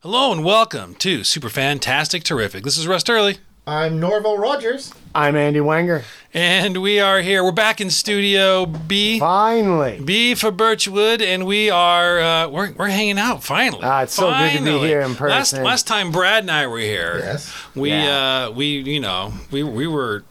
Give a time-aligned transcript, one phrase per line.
[0.00, 2.62] Hello and welcome to Super Fantastic Terrific.
[2.64, 3.38] This is Russ Early.
[3.66, 4.94] I'm Norval Rogers.
[5.14, 6.04] I'm Andy Wanger.
[6.32, 7.42] and we are here.
[7.42, 9.18] We're back in Studio B.
[9.18, 10.00] Finally.
[10.04, 13.80] B for Birchwood, and we are uh, we're, we're hanging out finally.
[13.82, 15.64] Ah, it's so good to be here in Last person.
[15.64, 17.52] last time Brad and I were here, Yes.
[17.74, 18.46] we Yeah.
[18.46, 20.22] uh, we you know we we were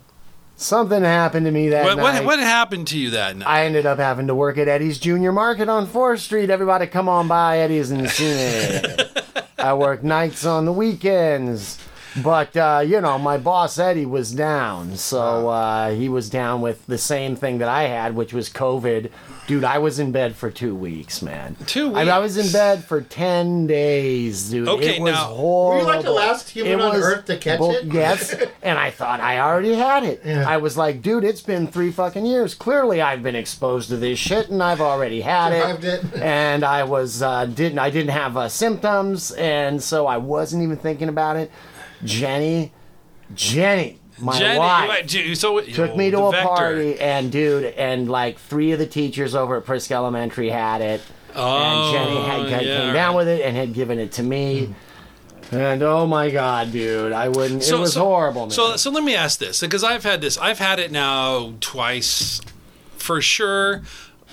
[0.59, 2.03] Something happened to me that what, night.
[2.23, 3.47] what what happened to you that night?
[3.47, 6.49] I ended up having to work at Eddie's Junior Market on 4th Street.
[6.49, 8.95] Everybody come on by Eddie's and see me.
[9.67, 11.77] I work nights on the weekends.
[12.23, 14.95] But, uh, you know, my boss Eddie was down.
[14.95, 19.11] So uh, he was down with the same thing that I had, which was COVID.
[19.47, 21.55] Dude, I was in bed for two weeks, man.
[21.67, 22.09] Two weeks.
[22.09, 24.67] I, I was in bed for 10 days, dude.
[24.67, 25.85] Okay, it was now- horrible.
[25.85, 27.85] Were you like the last human on Earth to catch it?
[27.85, 30.21] Yes, and I thought I already had it.
[30.25, 30.43] Yeah.
[30.45, 32.53] I was like, dude, it's been three fucking years.
[32.55, 36.03] Clearly, I've been exposed to this shit, and I've already had Survived it.
[36.15, 36.21] it.
[36.21, 40.75] And I was uh, didn't I didn't have uh, symptoms, and so I wasn't even
[40.75, 41.51] thinking about it.
[42.03, 42.73] Jenny,
[43.33, 45.05] Jenny, my Jenny, wife.
[45.07, 49.35] gee, so Took me to a party, and dude, and like three of the teachers
[49.35, 51.01] over at Prisk Elementary had it,
[51.35, 54.23] Oh, and Jenny had, had yeah, came down with it and had given it to
[54.23, 54.73] me.
[55.51, 57.63] And oh my god, dude, I wouldn't.
[57.63, 58.51] So, it was so, horrible, man.
[58.51, 60.37] So, so let me ask this because I've had this.
[60.37, 62.41] I've had it now twice,
[62.97, 63.83] for sure.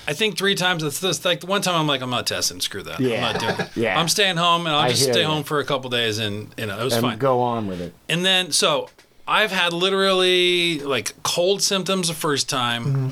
[0.07, 0.83] I think three times.
[0.83, 2.61] It's this like the one time I'm like I'm not testing.
[2.61, 3.01] Screw that.
[3.01, 3.15] Yeah.
[3.15, 3.69] I'm not doing.
[3.69, 3.77] It.
[3.77, 3.99] Yeah.
[3.99, 5.29] I'm staying home and I'll just stay ya.
[5.29, 7.19] home for a couple days and you know it was and fine.
[7.19, 7.95] go on with it.
[8.09, 8.89] And then so
[9.27, 12.85] I've had literally like cold symptoms the first time.
[12.85, 13.09] Mm-hmm.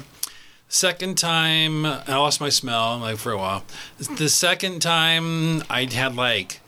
[0.69, 3.65] Second time I lost my smell like for a while.
[3.99, 6.61] The second time I had like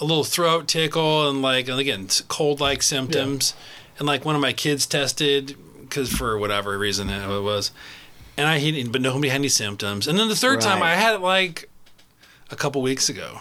[0.00, 3.54] a little throat tickle and like and again cold like symptoms.
[3.96, 7.70] And like one of my kids tested because for whatever reason it was,
[8.36, 10.08] and I he but nobody had any symptoms.
[10.08, 11.70] And then the third time I had it like
[12.50, 13.38] a couple weeks ago.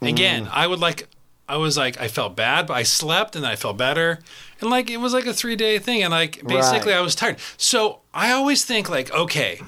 [0.00, 0.50] Again, Mm.
[0.50, 1.09] I would like
[1.50, 4.20] I was like I felt bad, but I slept and I felt better.
[4.60, 6.98] And like it was like a three day thing and like basically Right.
[6.98, 7.36] I was tired.
[7.56, 9.60] So I always think like, okay,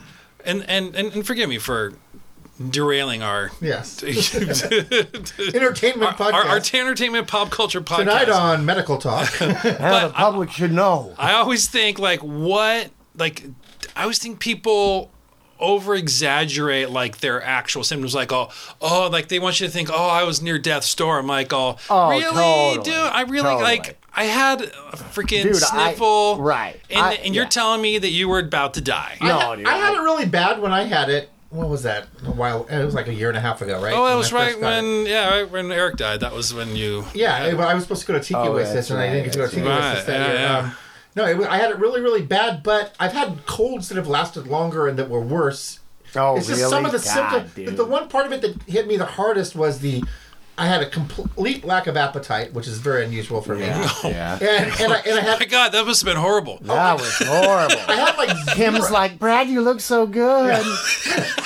[0.45, 1.95] and and, and, and forgive me for
[2.71, 4.03] derailing our Yes.
[4.03, 4.09] our,
[5.55, 6.33] Entertainment podcast.
[6.35, 7.99] our, our entertainment pop culture podcast.
[7.99, 9.29] Tonight on Medical Talk.
[9.41, 11.15] Now the public should know.
[11.19, 13.45] I always think like what like
[13.97, 15.11] I always think people
[15.63, 18.51] over exaggerate like their actual symptoms like oh
[18.81, 21.53] oh like they want you to think oh I was near death's door I'm like
[21.53, 23.63] oh, Oh, really totally, dude I really totally.
[23.63, 26.79] like I had a freaking Dude, I- sniffle right.
[26.91, 27.49] and, I- and you're yeah.
[27.51, 30.27] telling me that you were about to die No, I, dude, I had it really
[30.27, 31.31] bad when I had it.
[31.51, 32.09] What was that?
[32.27, 32.65] A while.
[32.65, 33.93] It was like a year and a half ago, right?
[33.95, 34.83] oh that When was right first got it.
[34.83, 38.01] when yeah right when Eric died that was when you Yeah, it- I was supposed
[38.01, 39.67] to go to Tiki Oh, Oasis, that's and I didn't get to go to Tiki
[39.69, 39.91] right.
[39.93, 40.35] Oasis that Right, year.
[40.39, 40.59] yeah, yeah.
[40.69, 40.75] Um,
[41.15, 44.47] no, it, I had it really, really bad, but I've had colds that have lasted
[44.47, 45.81] longer and that were worse.
[46.15, 46.71] Oh, it's just really?
[46.71, 47.55] some of the God, symptoms.
[47.55, 47.77] dude.
[47.77, 50.03] The one part of it that hit me the hardest was the
[50.59, 53.63] I had a complete lack of appetite, which is very unusual for me.
[53.65, 54.35] Yeah, yeah.
[54.35, 57.77] And, and, I, and I my god that must have been horrible That was horrible.
[57.89, 60.63] I had like Kim's zero- like, Brad, you look so good.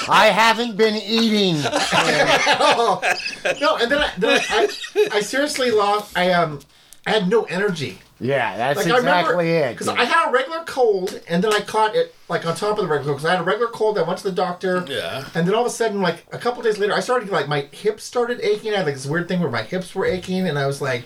[0.08, 1.62] I haven't been eating.
[3.60, 6.18] no, and then I, then I, I, I seriously lost.
[6.18, 6.60] I um,
[7.06, 8.00] I had no energy.
[8.18, 9.72] Yeah, that's Like I exactly remember it.
[9.72, 9.88] because.
[9.88, 12.86] I had a regular cold, and then I caught it like on top of the
[12.88, 13.16] regular cold.
[13.18, 14.84] Because I had a regular cold, I went to the doctor.
[14.88, 15.24] Yeah.
[15.34, 17.68] And then all of a sudden, like a couple days later, I started like my
[17.72, 18.72] hips started aching.
[18.72, 21.04] I had like this weird thing where my hips were aching, and I was like,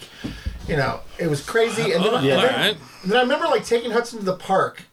[0.69, 1.93] you know, it was crazy.
[1.93, 2.37] And then, and Yeah.
[2.37, 2.77] then, Alright.
[3.03, 4.85] and then I remember like taking Hudson to the park,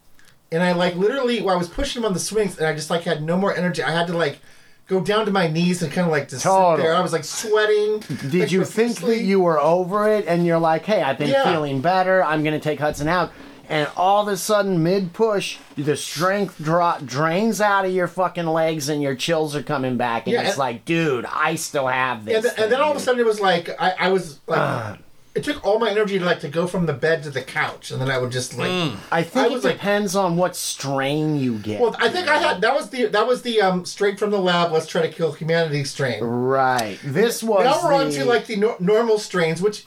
[0.52, 2.90] and I like literally, well, I was pushing him on the swings, and I just
[2.90, 3.84] like had no more energy.
[3.84, 4.40] I had to like
[4.88, 6.96] go down to my knees and kind of like just sit there.
[6.96, 8.00] I was like sweating.
[8.30, 11.30] Did like, you think that you were over it and you're like, hey, I've been
[11.30, 11.44] Yeah.
[11.52, 12.24] feeling better.
[12.24, 13.32] I'm going to take Hudson out.
[13.70, 18.46] And all of a sudden, mid push, the strength dra- drains out of your fucking
[18.46, 20.26] legs and your chills are coming back.
[20.26, 22.36] And Yeah, it's and- like, dude, I still have this.
[22.38, 24.60] and then, and then all of a sudden it was like I, I was like
[24.60, 24.98] Ah.
[25.38, 27.92] It took all my energy to like to go from the bed to the couch
[27.92, 28.72] and then I would just like
[29.12, 31.80] I think I it was like- depends on what strain you get.
[31.80, 34.40] well I think I had that was the that was the um straight from the
[34.40, 36.24] lab let's try to kill humanity strain.
[36.24, 36.98] right.
[37.04, 37.64] This was.
[37.66, 39.86] now we're on the- to like the no- normal strains which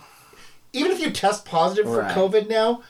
[0.73, 2.15] even if you test positive for Right.
[2.17, 2.83] COVID now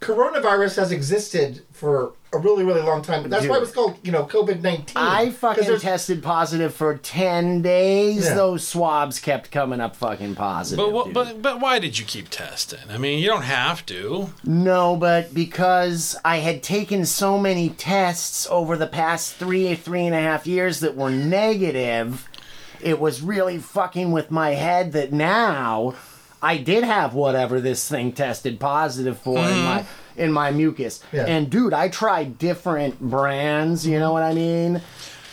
[0.00, 3.28] coronavirus has existed for a really really long time.
[3.28, 4.96] That's why it was called you know COVID nineteen.
[4.96, 8.24] I fucking tested positive for 10 days.
[8.24, 8.34] Yeah.
[8.34, 10.84] Those swabs kept coming up fucking positive.
[10.84, 14.30] but what, but but why did you keep testing I mean you don't have to
[14.44, 20.14] No, but because I had taken so many tests over the past three, three and
[20.14, 22.28] a half years that were negative,
[22.80, 25.94] it was really fucking with my head that now
[26.42, 29.64] I did have whatever this thing tested positive for in mm-hmm.
[29.64, 31.02] my in my mucus.
[31.12, 31.26] Yeah.
[31.26, 34.74] And dude, I tried different brands, you know what I mean?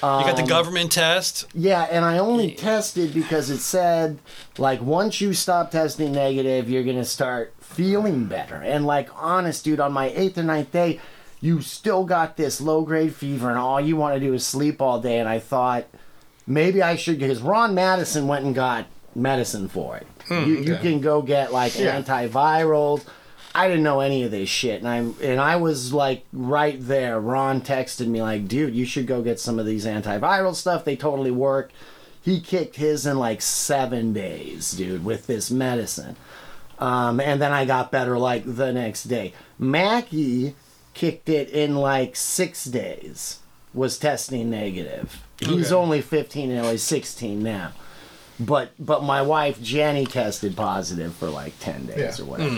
[0.03, 1.45] you Um, got the government test.
[1.53, 4.17] Yeah, and I only tested because it said
[4.57, 8.55] like once you stop testing negative, you're gonna start feeling better.
[8.55, 10.99] And like honest, dude, on my eighth or ninth day,
[11.39, 14.81] you still got this low grade fever, and all you want to do is sleep
[14.81, 15.19] all day.
[15.19, 15.85] And I thought
[16.47, 18.85] maybe I should because Ron Madison went and got
[19.15, 20.07] medicine for it.
[20.29, 20.81] you, you okay.
[20.81, 22.01] can go get like Yeah.
[22.01, 23.03] antivirals.
[23.53, 27.19] I didn't know any of this shit, and I and I was like right there.
[27.19, 30.85] Ron texted me like, "Dude, you should go get some of these antiviral stuff.
[30.85, 31.71] They totally work."
[32.21, 36.15] He kicked his in like seven days, dude, with this medicine,
[36.79, 39.33] um, and then I got better like the next day.
[39.57, 40.55] Mackie
[40.93, 43.39] kicked it in like six days.
[43.73, 45.21] Was testing negative.
[45.39, 45.75] He's Okay.
[45.81, 47.71] only fifteen and he's sixteen now.
[48.45, 52.23] But but my wife Jenny tested positive for like ten days Yeah.
[52.25, 52.49] or whatever.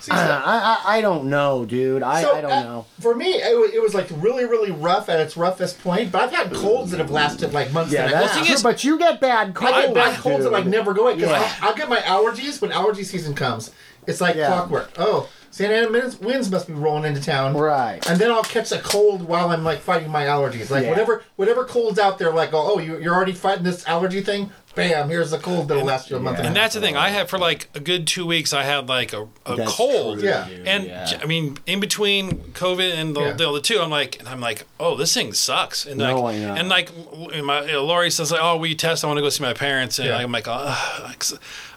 [0.00, 2.02] See, I, so- I, I don't know, dude.
[2.02, 2.86] I, So, I don't uh, know.
[3.00, 6.10] For me, it was, it was like really, really rough at its roughest point.
[6.12, 7.92] But I've had colds that have lasted like months.
[7.92, 8.54] Yeah, that's thing true.
[8.54, 9.72] is- but you get bad colds.
[9.74, 11.54] I get bad colds that like never go away because Yeah.
[11.62, 13.70] I'll, I'll get my allergies when allergy season comes.
[14.06, 14.48] It's like Yeah.
[14.48, 14.90] clockwork.
[14.98, 17.54] Oh, Santa Ana winds, winds must be rolling into town.
[17.54, 18.00] Right.
[18.08, 20.70] And then I'll catch a cold while I'm like fighting my allergies.
[20.70, 20.88] Like Yeah.
[20.90, 24.50] whatever whatever cold's out there, like oh, you, you're already fighting this allergy thing.
[24.74, 25.08] Bam!
[25.10, 26.36] Here's the cold that'll last you a month.
[26.38, 26.40] Yeah.
[26.40, 26.64] And And a half.
[26.72, 26.96] that's the thing.
[26.96, 28.52] I had for like a good two weeks.
[28.54, 30.20] I had like a, a That's cold.
[30.20, 30.48] true, Yeah.
[30.48, 31.18] dude, And yeah.
[31.22, 33.32] I mean, in between COVID and the, Yeah.
[33.34, 35.84] the other two, I'm like, and I'm like, oh, this thing sucks.
[35.84, 36.54] And No, like, I know.
[36.54, 36.90] and like,
[37.34, 39.04] and my you know, Lori says like, oh, we test.
[39.04, 40.16] I want to go see my parents, and Yeah.
[40.18, 41.12] I'm like, oh,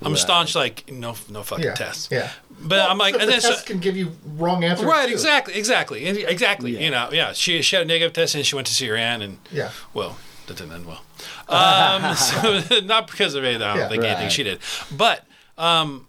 [0.01, 2.09] I'm staunch like no, no fucking yeah, tests.
[2.11, 2.31] yeah.
[2.57, 4.85] But Well, I'm like, so and the then so, test can give you wrong answers.
[4.85, 5.11] right, too.
[5.13, 6.71] exactly, exactly, exactly.
[6.75, 6.79] Yeah.
[6.79, 7.33] You know, yeah.
[7.33, 9.71] She she had a negative test, and she went to see her aunt, and Yeah.
[9.93, 11.01] well, that didn't end well.
[11.49, 12.15] Um,
[12.69, 13.61] so, not because of it.
[13.61, 13.89] I don't Yeah.
[13.89, 14.59] think anything she did.
[14.95, 15.25] But
[15.57, 16.07] um,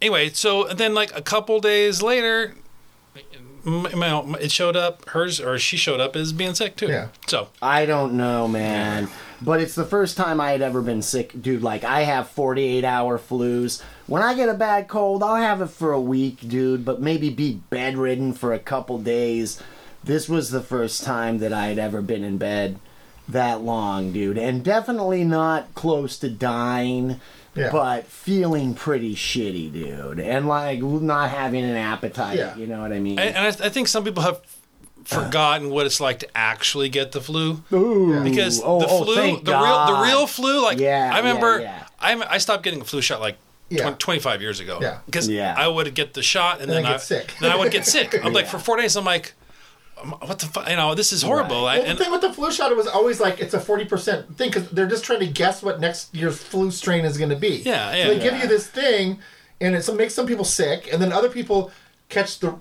[0.00, 2.54] anyway, so then like a couple days later,
[3.66, 5.08] m- m- it showed up.
[5.10, 6.86] Hers or she showed up as being sick too.
[6.88, 7.08] Yeah.
[7.26, 9.08] So I don't know, man.
[9.42, 11.62] But it's the first time I had ever been sick, dude.
[11.62, 13.82] Like I have 48 hour flus.
[14.06, 16.84] When I get a bad cold, I'll have it for a week, dude.
[16.84, 19.60] But maybe be bedridden for a couple days.
[20.02, 22.78] This was the first time that I had ever been in bed
[23.28, 27.20] that long, dude, and definitely not close to dying.
[27.54, 27.70] Yeah.
[27.72, 32.36] But feeling pretty shitty, dude, and like not having an appetite.
[32.36, 32.54] Yeah.
[32.54, 33.18] You know what I mean?
[33.18, 34.42] and, and I, I think some people have
[35.04, 37.62] forgotten what it's like to actually get the flu.
[37.72, 38.22] Ooh.
[38.22, 41.60] because Oh, the oh, flu, thank the real, the real flu, like Yeah, I remember,
[41.60, 41.86] yeah, yeah.
[42.00, 43.38] I'm, I stopped getting a flu shot like
[43.70, 43.82] Yeah.
[43.84, 44.78] twen- 25 years ago.
[44.82, 44.98] Yeah.
[45.06, 45.54] because Yeah.
[45.56, 47.34] I would get the shot and, And then, then I sick.
[47.40, 48.22] then I would get sick.
[48.24, 48.96] I'm like for four days.
[48.96, 49.32] I'm like,
[50.10, 50.68] what the fuck?
[50.68, 51.66] You know, this is horrible.
[51.66, 53.84] I, Well, the thing with the flu shot, it was always like it's a forty
[53.84, 57.30] percent thing because they're just trying to guess what next year's flu strain is going
[57.30, 57.62] to be.
[57.64, 58.04] Yeah, yeah.
[58.04, 59.18] So they give you this thing,
[59.60, 61.70] and it makes some people sick, and then other people
[62.08, 62.54] catch the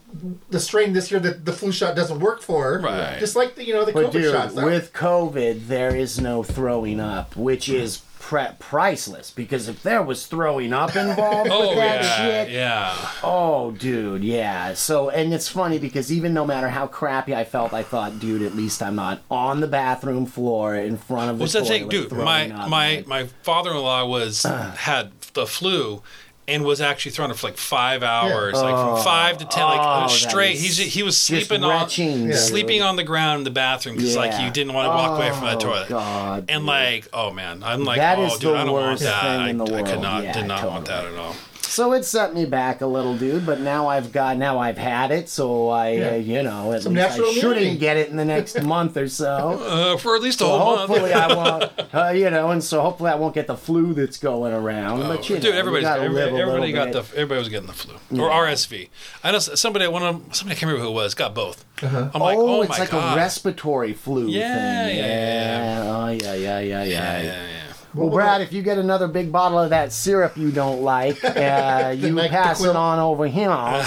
[0.50, 2.80] the strain this year that the flu shot doesn't work for.
[2.80, 3.19] Right.
[3.19, 4.53] Just like the you know the But COVID dude, shots.
[4.56, 9.30] with COVID, there is no throwing up, which is pre- priceless.
[9.30, 13.12] Because if there was throwing up involved oh with that yeah, shit, yeah.
[13.24, 14.74] oh dude, yeah.
[14.74, 18.42] So, and it's funny because even no matter how crappy I felt, I thought, dude,
[18.42, 21.88] at least I'm not on the bathroom floor in front of the What's that thing,
[21.88, 22.12] dude?
[22.12, 22.69] My up.
[22.69, 26.01] my Like, my father-in-law was had the flu.
[26.47, 29.80] And was actually thrown up for like five hours, like from five to ten, like
[29.81, 30.56] Oh, straight.
[30.57, 32.36] is He's he was sleeping on retching, Yeah.
[32.36, 32.88] sleeping dude.
[32.88, 35.45] on the ground in the bathroom because like you didn't want to walk away from
[35.45, 35.89] that Oh, toilet.
[35.89, 36.68] God, And dude.
[36.68, 39.21] like, oh man, I'm like, That oh dude, the I don't want worst that.
[39.21, 41.36] thing I, in the I could not, Yeah, did not want that at all.
[41.75, 43.46] So it set me back a little, dude.
[43.46, 46.10] But now I've got now I've had it, so I, Yeah.
[46.12, 47.77] uh, you know, at Some least I shouldn't immunity.
[47.77, 49.60] get it in the next month or so.
[49.62, 51.13] Uh, for at least a So whole hopefully month.
[51.13, 54.53] I won't, uh, you know, and so hopefully I won't get the flu that's going
[54.53, 55.01] around.
[55.01, 56.94] but you know, Oh, Dude, you everybody's gotta everybody, live a everybody got bit.
[56.94, 58.88] the everybody was getting the flu or RSV.
[59.25, 61.65] I know somebody one of them, somebody I can't remember who it was got both.
[61.84, 62.10] Uh-huh.
[62.13, 63.17] I'm like, oh, oh, it's my like god.
[63.17, 64.98] a respiratory flu Yeah, thing.
[64.98, 66.84] yeah, yeah, Oh yeah, yeah, yeah, yeah.
[66.86, 67.64] yeah, yeah, yeah.
[67.96, 71.96] Well, Brad, if you get another big bottle of that syrup you don't like, uh,
[71.98, 73.46] you pass it on over here.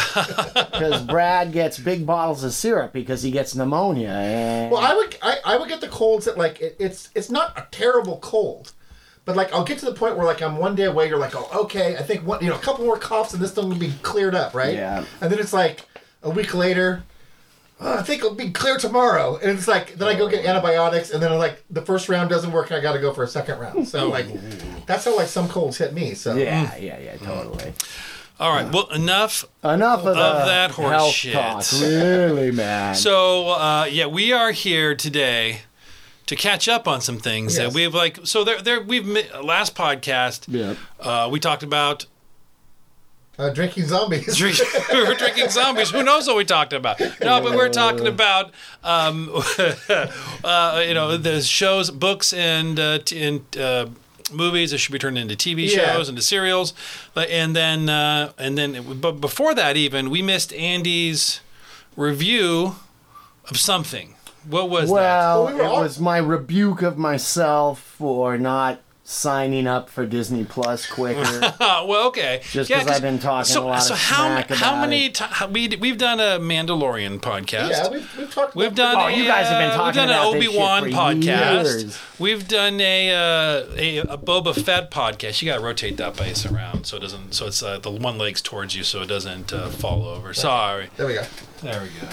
[0.79, 4.11] Because Brad gets big bottles of syrup because he gets pneumonia.
[4.11, 7.31] And Well, I would I, I would get the colds that like it, it's it's
[7.31, 8.73] not a terrible cold,
[9.25, 11.09] but like I'll get to the point where like I'm one day away.
[11.09, 11.97] You're like, oh, okay.
[11.97, 14.37] I think one you know a couple more coughs and this thing will be cleared
[14.37, 14.75] up, right?
[14.75, 15.05] Yeah.
[15.21, 15.85] And then it's like
[16.23, 17.03] a week later.
[17.80, 21.11] "Oh, I think it'll be clear tomorrow, and it's like then I go get antibiotics,
[21.11, 23.23] and then I'm like the first round doesn't work, and I got to go for
[23.23, 23.88] a second round.
[23.88, 24.26] So like,
[24.87, 26.14] that's how like some colds hit me.
[26.14, 27.73] So yeah, yeah, yeah, totally.
[28.40, 29.44] All right, well, enough.
[29.64, 31.32] Enough of, the that horse health shit.
[31.35, 32.94] talk, really, man.
[32.94, 35.62] So uh, yeah, we are here today
[36.26, 37.66] to catch up on some things Yes.
[37.66, 38.20] that we've like.
[38.25, 40.44] So there, there we've mi- last podcast.
[40.47, 40.76] Yep.
[41.00, 42.06] Uh, we talked about
[43.38, 44.37] Uh, drinking zombies.
[44.37, 44.59] Drink-
[44.92, 45.90] we were drinking zombies.
[45.90, 46.99] Who knows what we talked about?
[47.21, 48.50] No, but we're talking about,
[48.83, 49.30] um,
[50.45, 53.87] uh, you know, the shows, books, and uh, t- and uh,
[54.33, 55.95] movies that should be turned into TV Yeah.
[55.95, 56.75] shows, into serials,
[57.14, 61.40] But- and then uh, and then, but before that, even we missed Andy's
[61.97, 62.75] review
[63.49, 64.14] of something.
[64.49, 68.80] What was Well, Well, we it all- was my rebuke of myself for not
[69.11, 71.55] signing up for Disney Plus quicker.
[71.88, 72.43] Well, okay.
[72.50, 74.81] Just Yeah, 'cause I've been talking so, a lot so of how smack how about
[74.83, 75.15] many it.
[75.15, 77.71] ti we we've done a Mandalorian podcast.
[77.71, 78.55] Yeah, we've, we've talked.
[78.55, 78.97] We've about done.
[79.00, 81.65] Oh, you guys have been talking We've done about an this Obi Wan for podcast.
[81.83, 81.99] years.
[82.19, 85.41] We've done a, uh, a a Boba Fett podcast.
[85.41, 87.33] You got to rotate that base around so it doesn't.
[87.33, 90.35] So it's uh, the one leg's towards you, so it doesn't uh, fall over.
[90.35, 90.91] Sorry.
[90.97, 91.23] There we go.
[91.62, 92.09] There we go.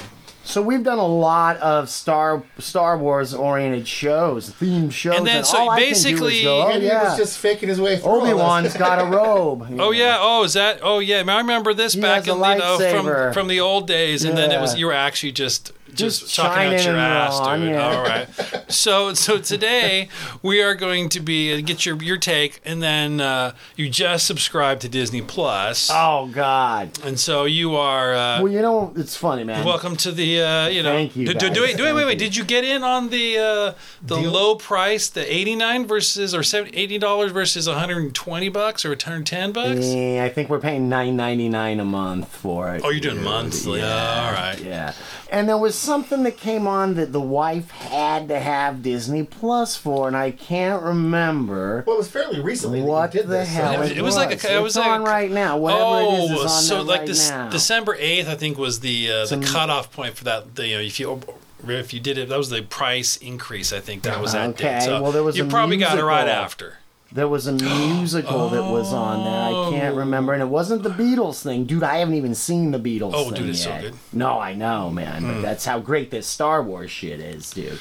[0.45, 5.43] So we've done a lot of Star Star Wars oriented shows, themed shows, And then,
[5.43, 7.81] so all I can do basically- is go, oh, Andy yeah, was just faking his
[7.81, 8.09] way through.
[8.11, 8.77] all Obi Wan's this.
[8.77, 9.61] got a robe.
[9.69, 9.91] you Oh know.
[9.91, 10.17] yeah.
[10.19, 10.79] Oh, is that?
[10.83, 11.23] Oh yeah.
[11.27, 14.23] I remember this He back has a in you know from from the old days,
[14.23, 15.71] and then it was you were actually just.
[15.93, 17.69] Just, Just talking out your ass, on, dude.
[17.69, 17.87] yeah.
[17.95, 18.27] All right.
[18.67, 20.09] So, so today
[20.41, 24.81] we are going to be get your your take, and then uh, you just subscribed
[24.81, 25.89] to Disney Plus.
[25.93, 26.99] Oh God.
[27.05, 29.63] And so you are uh, Well, you know it's funny, man.
[29.63, 30.91] welcome to the uh, you know.
[30.91, 32.17] Thank you, Do, do, do, wait, do, wait, wait, wait.
[32.19, 34.31] Did you get in on the uh, the Deal?
[34.31, 38.49] low price, the eighty nine versus or seven- eighty dollars versus one hundred and twenty
[38.49, 39.81] bucks or one hundred ten bucks?
[39.85, 42.81] Eh, I think we're paying nine ninety nine a month for it.
[42.83, 43.79] Oh, you're doing monthly.
[43.79, 44.59] Yeah, all right.
[44.59, 44.93] Yeah.
[45.31, 49.75] And there was something that came on that the wife had to have Disney Plus
[49.77, 52.81] for, and I can't remember Well, it was fairly recently.
[52.81, 54.75] that what did the this, hell It was- it, it was like a- it was
[54.75, 55.57] It's like a- on right now.
[55.57, 57.49] Whatever it is, is on Oh, so there like right this now.
[57.49, 60.55] December eighth, I think was the uh, the Some- cutoff point for that.
[60.55, 61.21] The, you know, if you
[61.67, 63.73] if you did it, that was the price increase.
[63.73, 64.83] I think that was that Okay, date.
[64.83, 66.77] So well, there was you a probably got it right after.
[67.15, 67.51] There was a
[67.97, 69.41] musical that was on there.
[69.41, 69.99] I can't Oh.
[69.99, 71.81] remember, and it wasn't the Beatles thing, dude.
[71.81, 73.11] I haven't even seen the Beatles.
[73.15, 73.93] Oh, thing dude, it's so good.
[74.11, 75.21] No, I know, man.
[75.23, 75.33] Hmm.
[75.35, 77.79] But that's how great this Star Wars shit is, dude.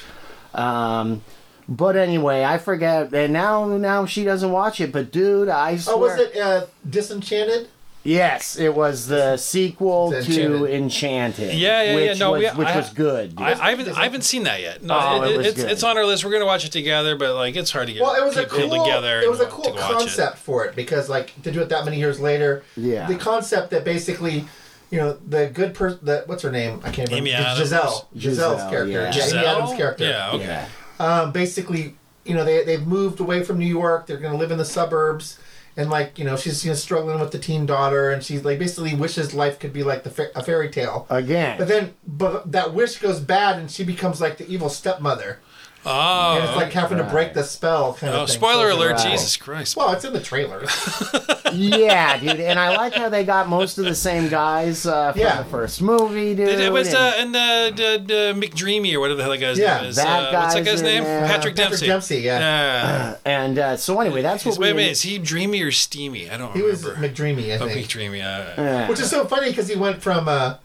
[0.54, 1.22] Um,
[1.68, 4.92] but anyway, I forget, and now now she doesn't watch it.
[4.92, 7.68] But dude, I swear, Oh, was it uh, Disenchanted?
[8.06, 10.70] Yes, it was the sequel It's to Enchanted.
[10.74, 11.54] Enchanted.
[11.54, 12.14] Yeah, yeah, which yeah.
[12.14, 13.34] No, was, we- which I- was good.
[13.38, 14.82] I, I haven't I haven't seen that yet.
[14.82, 15.70] No, Oh, it- it was it's good.
[15.72, 16.22] it's on our list.
[16.24, 18.44] We're gonna watch it together, but like it's hard to get Well, it was a
[18.44, 18.68] cool.
[18.84, 19.20] together.
[19.22, 19.94] It was a cool to watch it.
[19.98, 22.62] concept for it because, like, to do it that many years later.
[22.76, 23.06] Yeah.
[23.06, 24.44] The concept that basically,
[24.90, 26.00] you know, the good person.
[26.02, 26.80] The what's her name?
[26.84, 27.16] I can't remember.
[27.16, 27.58] Amy Adams.
[27.58, 28.08] Giselle.
[28.14, 28.92] Giselle's Giselle, character.
[28.92, 29.04] yeah.
[29.06, 29.38] Yeah, Giselle?
[29.38, 30.04] Amy Adams' character.
[30.04, 30.44] Yeah, okay.
[30.44, 30.66] yeah.
[31.00, 31.96] um, basically,
[32.26, 34.06] you know, they they've moved away from New York.
[34.06, 35.38] They're going to live in the suburbs,
[35.76, 38.58] and like, you know, she's you know struggling with the teen daughter, and she's like
[38.58, 41.06] basically wishes life could be like the fa- a fairy tale.
[41.10, 41.58] Again.
[41.58, 45.40] But then, but that wish goes bad, and she becomes like the evil stepmother,
[45.86, 48.36] Oh, and it's like having to break the spell kind oh, of thing.
[48.36, 48.92] spoiler So alert!
[48.96, 49.10] Right.
[49.12, 49.76] Jesus Christ!
[49.76, 50.64] Well, it's in the trailer.
[51.52, 52.40] yeah, dude.
[52.40, 55.42] And I like how they got most of the same guys uh, from Yeah.
[55.42, 56.48] the first movie, dude.
[56.48, 59.38] It, it was and- uh, and uh, the, the McDreamy or whatever the hell that
[59.38, 59.96] guy's Yeah, name is.
[59.96, 61.04] that uh, what's that guy's guy's in name?
[61.04, 61.20] there.
[61.20, 61.86] Patrick Patrick Dempsey.
[61.86, 62.38] Dempsey, yeah.
[62.38, 63.16] Yeah.
[63.24, 64.76] and uh, so anyway, that's what wait a we.
[64.78, 66.28] minute, is he dreamy or steamy?
[66.30, 66.58] I don't remember.
[66.58, 66.82] He was.
[66.84, 67.86] McDreamy, I oh, think.
[67.88, 68.20] McDreamy.
[68.24, 68.88] Uh, Yeah.
[68.88, 70.56] Which is so funny because he went from uh,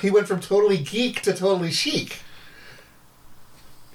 [0.00, 2.20] he went from totally geek to totally chic.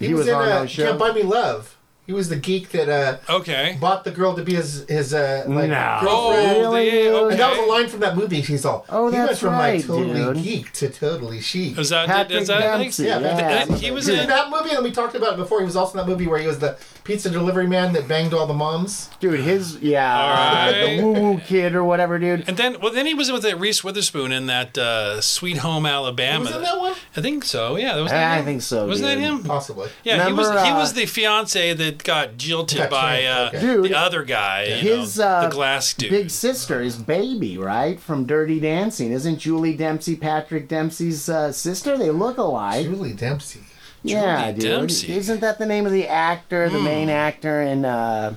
[0.01, 0.85] He, He was, was in on uh, those shows?
[0.87, 1.77] Can't Buy Me Love.
[2.11, 3.77] He was the geek that uh, okay.
[3.79, 5.99] bought the girl to be his his uh, like No.
[6.01, 6.57] girlfriend.
[6.59, 7.71] Really, the- And that was a okay.
[7.71, 8.41] line from that movie.
[8.41, 10.43] He's all, Oh, he went that's from right, like totally dude.
[10.43, 11.77] geek to totally chic.
[11.77, 13.05] Was that Patrick is that Dempsey.
[13.05, 15.59] Yeah, Yeah, Patrick He was Dude, in- that movie, and we talked about it before.
[15.59, 16.75] He was also in that movie where he was the
[17.05, 19.09] pizza delivery man that banged all the moms.
[19.21, 20.97] dude, his yeah, uh, Alright.
[20.99, 22.43] the woo woo kid or whatever, dude.
[22.49, 25.85] And then, well, then he was with uh, Reese Witherspoon in that uh, Sweet Home
[25.85, 26.43] Alabama.
[26.45, 26.93] Was in that one?
[27.15, 27.77] I think so.
[27.77, 28.11] Yeah, that was.
[28.11, 29.43] I think so, Wasn't that him?
[29.45, 29.89] Possibly.
[30.03, 30.47] Yeah, he was.
[30.49, 33.49] Remember, he uh, was the fiance that got jilted That's by right, uh.
[33.59, 34.63] Dude, the other guy.
[34.65, 36.09] You his know, uh, the glass dude.
[36.11, 37.99] big sister is Baby, right?
[37.99, 39.11] From Dirty Dancing.
[39.11, 41.97] Isn't Julie Dempsey Patrick Dempsey's uh, sister?
[41.97, 42.85] They look alike.
[42.85, 43.61] Julie Dempsey.
[44.03, 44.61] yeah, dude.
[44.61, 45.13] Dempsey.
[45.13, 48.35] Isn't that the name of the actor, the main actor in uh,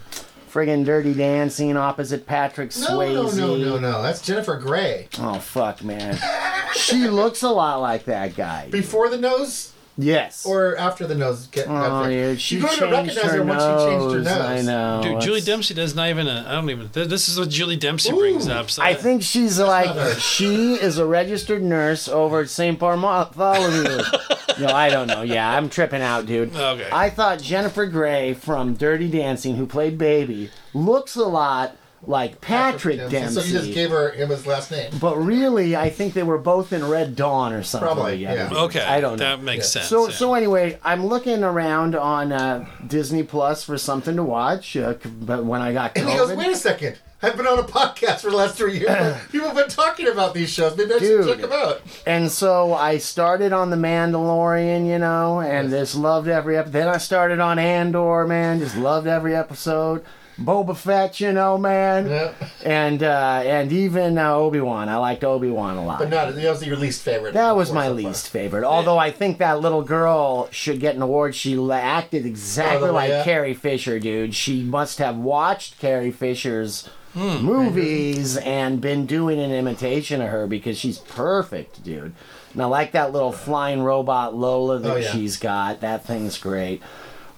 [0.53, 3.37] friggin' Dirty Dancing opposite Patrick No, Swayze?
[3.37, 4.03] no, no, no, no.
[4.03, 5.09] That's Jennifer Grey.
[5.19, 6.19] Oh fuck, man.
[6.77, 8.69] she looks a lot like that guy.
[8.71, 10.45] Before the nose Yes.
[10.45, 12.11] or after the nose get got oh, fixed?
[12.11, 14.25] dude, she you couldn't changed recognize her her once she changed her nose.
[14.25, 14.41] nose.
[14.41, 15.03] I know.
[15.03, 16.27] Dude, Julie Dempsey does not even.
[16.27, 16.91] I don't even.
[16.93, 18.17] This is what Julie Dempsey Ooh.
[18.17, 18.71] brings up.
[18.71, 22.79] So I think she's like she is a registered nurse over at St.
[22.79, 24.03] Bartholomew.
[24.61, 25.23] no, I don't know.
[25.23, 26.55] Yeah, I'm tripping out, dude.
[26.55, 26.89] Okay.
[26.91, 32.99] I thought Jennifer Grey from Dirty Dancing, who played Baby, looks a lot like Patrick
[33.11, 33.41] Dempsey.
[33.41, 34.91] So you just gave her him his last name.
[35.01, 37.87] but really, I think they were both in Red Dawn or something.
[37.87, 38.49] Probably, together.
[38.53, 38.61] yeah.
[38.63, 39.25] Okay, I don't know.
[39.37, 39.81] That makes Yeah.
[39.83, 39.87] sense.
[39.89, 40.15] So, yeah.
[40.15, 44.77] so anyway, I'm looking around on uh, Disney Plus for something to watch.
[44.77, 46.99] Uh, but when I got COVID, And he goes, wait a second.
[47.23, 49.17] I've been on a podcast for the last three years.
[49.33, 50.77] People have been talking about these shows.
[50.77, 51.27] Maybe I should Dude.
[51.27, 51.81] check them out.
[52.07, 56.73] And so I started on The Mandalorian, you know, and just loved every episode.
[56.75, 60.05] Then I started on Andor, man, just loved every episode.
[60.39, 62.33] Boba Fett, you know, man, Yeah.
[62.65, 64.89] and uh, and even uh, Obi Wan.
[64.89, 66.01] I liked Obi Wan a lot.
[66.01, 67.35] But not, that was your least favorite.
[67.35, 67.95] That was my far.
[67.95, 68.65] least favorite.
[68.65, 71.35] Although I think that little girl should get an award.
[71.35, 73.25] She acted exactly like?
[73.25, 74.35] Carrie Fisher, dude.
[74.35, 77.45] She must have watched Carrie Fisher's Hmm.
[77.45, 82.13] movies and been doing an imitation of her because she's perfect, dude.
[82.53, 85.11] And I like that little flying robot Lola that Oh, yeah.
[85.13, 85.81] she's got.
[85.81, 86.83] That thing's great.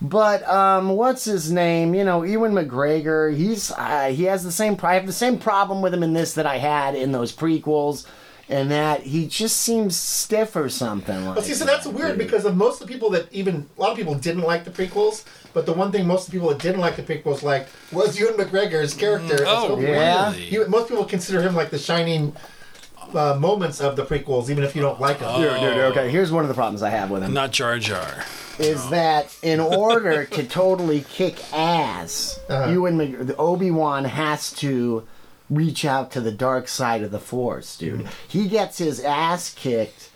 [0.03, 1.95] But um, what's his name?
[1.95, 3.35] You know, Ewan McGregor.
[3.35, 4.77] He's uh, he has the same.
[4.83, 8.07] I have the same problem with him in this that I had in those prequels,
[8.49, 11.25] and that he just seems stiff or something.
[11.25, 12.27] Like But see, so that's that, weird dude.
[12.27, 14.71] because of most of the people that even a lot of people didn't like the
[14.71, 15.25] prequels,
[15.55, 18.19] but the one thing most of the people that didn't like the prequels liked was
[18.21, 19.35] Ewan McGregor's character.
[19.37, 19.93] as Oh, Obi-Wan.
[19.95, 20.31] Yeah.
[20.33, 20.43] really?
[20.43, 22.37] He- most people consider him like the shining
[23.15, 25.41] uh, moments of the prequels, even if you don't like him.
[25.41, 26.11] Dude, dude, okay.
[26.11, 27.33] Here's one of the problems I have with him.
[27.33, 28.25] Not Jar Jar.
[28.59, 32.71] is that in order to totally kick ass, Uh-huh.
[32.73, 35.07] Ewan Mc- Obi Wan has to
[35.51, 38.01] reach out to the dark side of the Force, dude.
[38.01, 38.09] Mm-hmm.
[38.29, 40.11] He gets his ass kicked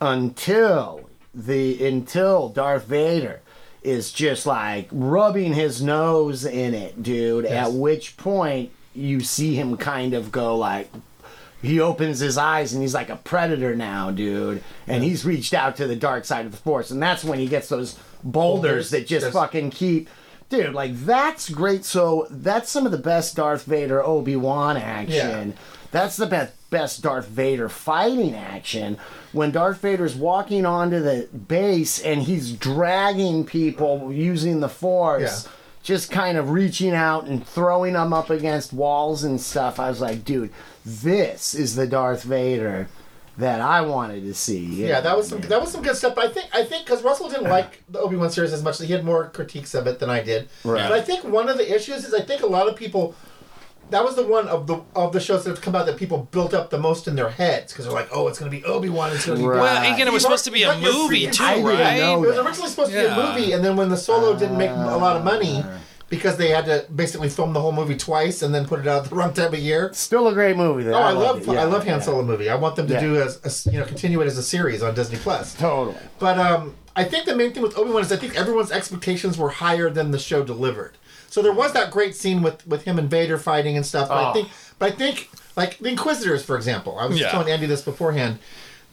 [0.00, 3.40] until the until Darth Vader
[3.82, 7.44] is just like rubbing his nose in it, dude.
[7.44, 7.68] Yes.
[7.68, 10.90] At which point you see him kind of go like
[11.62, 14.62] he opens his eyes and he's like a predator now, dude.
[14.86, 17.46] And he's reached out to the dark side of the force, and that's when he
[17.46, 20.08] gets those boulders that just fucking keep.
[20.48, 21.84] Dude, like that's great.
[21.84, 25.50] So that's some of the best Darth Vader Obi Wan action.
[25.50, 25.56] Yeah.
[25.92, 28.96] That's the best best Darth Vader fighting action.
[29.32, 35.52] When Darth Vader's walking onto the base and he's dragging people using the Force Yeah.
[35.82, 39.78] just kind of reaching out and throwing them up against walls and stuff.
[39.80, 40.50] I was like, dude,
[40.84, 42.88] this is the Darth Vader
[43.40, 44.64] that I wanted to see.
[44.64, 46.14] Yeah, that was some that was some good stuff.
[46.14, 48.80] But I think I think because Russell didn't like the Obi Wan series as much,
[48.80, 50.48] he had more critiques of it than I did.
[50.64, 50.88] Right.
[50.88, 53.14] But I think one of the issues is I think a lot of people.
[53.90, 56.28] That was the one of the of the shows that have come out that people
[56.30, 58.64] built up the most in their heads because they're like, oh, it's going to be
[58.64, 59.10] Obi Wan.
[59.10, 59.48] It's going to be.
[59.48, 59.60] Right.
[59.60, 61.96] Well, again, it was You've supposed to be a movie too, right?
[61.96, 64.70] It was originally supposed to be a movie, and then when the solo didn't make
[64.70, 65.78] a lot of money ah.
[66.10, 69.08] Because they had to basically film the whole movie twice and then put it out
[69.08, 69.90] the wrong time of a year.
[69.94, 70.82] Still a great movie.
[70.82, 70.92] Though.
[70.92, 71.54] Oh, I, loved love.
[71.56, 72.00] Yeah, I love Han yeah.
[72.00, 72.50] Solo movie.
[72.50, 73.00] I want them to Yeah.
[73.00, 75.54] do as, as you know continue it as a series on Disney Plus.
[75.54, 75.96] Totally.
[76.18, 79.38] But um, I think the main thing with Obi Wan is I think everyone's expectations
[79.38, 80.98] were higher than the show delivered.
[81.30, 84.08] So there was that great scene with with him and Vader fighting and stuff.
[84.08, 84.32] But I Oh.
[84.34, 84.48] think,
[84.80, 86.98] but I think like the Inquisitors, for example.
[86.98, 88.40] I was telling Andy this beforehand.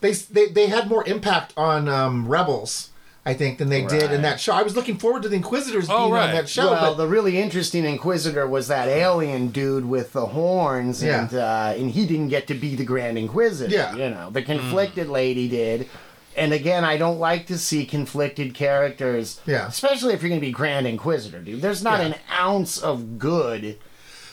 [0.01, 2.91] They they they had more impact on um, Rebels.
[3.27, 4.53] I think than they did in that show.
[4.53, 6.29] I was looking forward to the Inquisitors Oh, being right.
[6.29, 10.27] on that show, well, but the really interesting Inquisitor was that alien dude with the
[10.27, 11.21] horns, Yeah.
[11.23, 13.73] and uh, and he didn't get to be the Grand Inquisitor.
[13.73, 13.93] Yeah.
[13.95, 15.89] you know, the conflicted lady did.
[16.35, 19.41] And again, I don't like to see conflicted characters.
[19.45, 19.67] Yeah.
[19.67, 21.61] especially if you're going to be Grand Inquisitor, dude.
[21.61, 22.05] There's not Yeah.
[22.07, 23.77] an ounce of good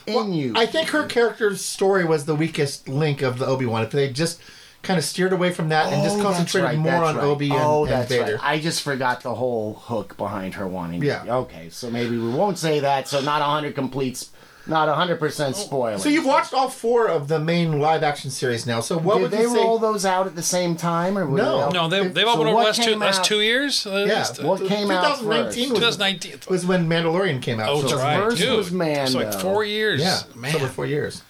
[0.07, 0.53] in you.
[0.55, 3.83] I think her character's story was the weakest link of the Obi Wan.
[3.83, 4.39] If they just
[4.85, 7.25] kind of steered away from that and just Oh, that's concentrated right, more on right.
[7.25, 8.33] Obi and, oh, and that's Vader.
[8.37, 8.41] right.
[8.45, 11.01] I just forgot the whole hook behind her wanting.
[11.01, 11.25] to- Yeah.
[11.27, 13.09] Okay, so maybe we won't say that.
[13.09, 14.27] So not hundred complete,
[14.67, 15.99] not hundred percent oh, spoiler.
[15.99, 18.81] So you've watched all four of the main live action series now.
[18.81, 19.57] So what Did would they you say?
[19.63, 21.67] roll those out at the same time, or No.
[21.71, 23.87] They no, they they've all So been over what last two came last two years.
[23.87, 24.41] at yeah, least.
[24.41, 26.41] Uh, what came out 2019 was, 2019.
[26.49, 27.69] was when Mandalorian came out.
[27.69, 28.57] Oh, so that's the right, first dude.
[28.57, 30.01] was It's like four years.
[30.01, 30.53] Yeah, man.
[30.53, 31.23] so over four years.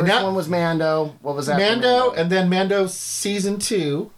[0.00, 1.14] First that- one was Mando.
[1.22, 1.58] What was that?
[1.58, 4.10] Mando, and then Mando season two,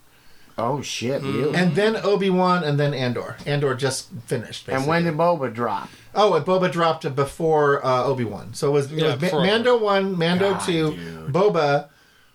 [0.57, 1.55] oh shit, really?
[1.55, 3.37] and then Obi Wan, and then Andor.
[3.47, 4.67] Andor just finished.
[4.67, 4.75] Basically.
[4.75, 5.89] And when did Boba drop?
[6.15, 8.55] Oh, and Boba dropped before uh, Obi Wan.
[8.55, 11.33] So it was, it Yeah, was Ma- before- Mando one, Mando God, two, dude.
[11.33, 11.89] Boba,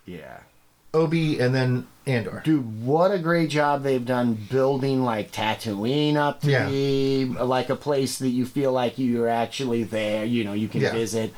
[0.06, 0.38] Yeah.
[0.94, 2.40] Obi, and then Andor.
[2.44, 6.68] Dude, what a great job they've done building like Tatooine up to Yeah.
[6.68, 10.24] be like a place that you feel like you're actually there.
[10.24, 10.92] You know, you can Yeah.
[10.92, 11.34] visit.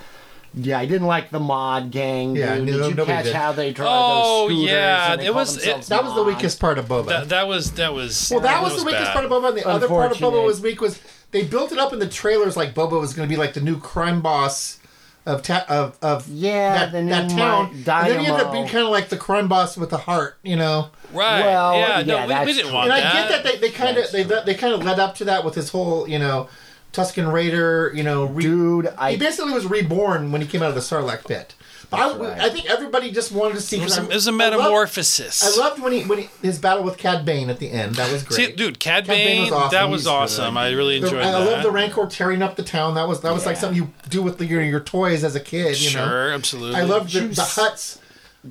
[0.54, 2.35] Yeah, I didn't like the mod gang.
[2.37, 2.66] Yeah, dude.
[2.68, 3.35] no- did you catch did.
[3.35, 4.70] how they drive Oh, those scooters?
[4.70, 7.06] yeah, and they it was- it- That was the weakest part of Boba.
[7.09, 8.28] That, that was that was.
[8.30, 9.12] Well, that was it the weakest bad.
[9.12, 10.98] part of Boba, and the other part of Boba was weak was
[11.32, 13.61] they built it up in the trailers like Boba was going to be like the
[13.61, 14.78] new crime boss
[15.26, 17.72] of ta- of of Yeah, that, the new that town.
[17.72, 19.98] Mi- And then he ended up being kind of like the crime boss with the
[19.98, 20.88] heart, you know.
[21.12, 21.40] Right.
[21.40, 21.98] Well, yeah.
[21.98, 22.74] yeah, No, we, we that's didn't true.
[22.74, 25.16] want And I get that they, they kind of they they kind of led up
[25.16, 26.48] to that with his whole you know
[26.92, 27.92] Tusken Raider.
[27.94, 31.27] You know, re- Dude, he basically was reborn when he came out of the Sarlacc
[31.27, 31.55] pit.
[31.88, 32.40] But I, right.
[32.40, 33.77] I think everybody just wanted to see.
[33.79, 35.44] It was, 'cause a, I- it was a I loved- metamorphosis.
[35.44, 37.94] I loved when he when he, his battle with Cad Bane at the end.
[37.94, 38.37] That was great.
[38.37, 39.70] See, dude, Cad, Cad Bane Bane, was awesome.
[39.70, 40.57] that was He's awesome.
[40.57, 41.51] I really The- enjoyed I, I that.
[41.53, 42.94] love the Rancor tearing up the town.
[42.94, 45.40] That was that was like something you do with the, your your toys as a
[45.40, 45.79] kid.
[45.81, 46.07] You know.
[46.07, 46.81] Sure, absolutely.
[46.81, 47.38] I love the, the Juice.
[47.57, 47.99] Hutts.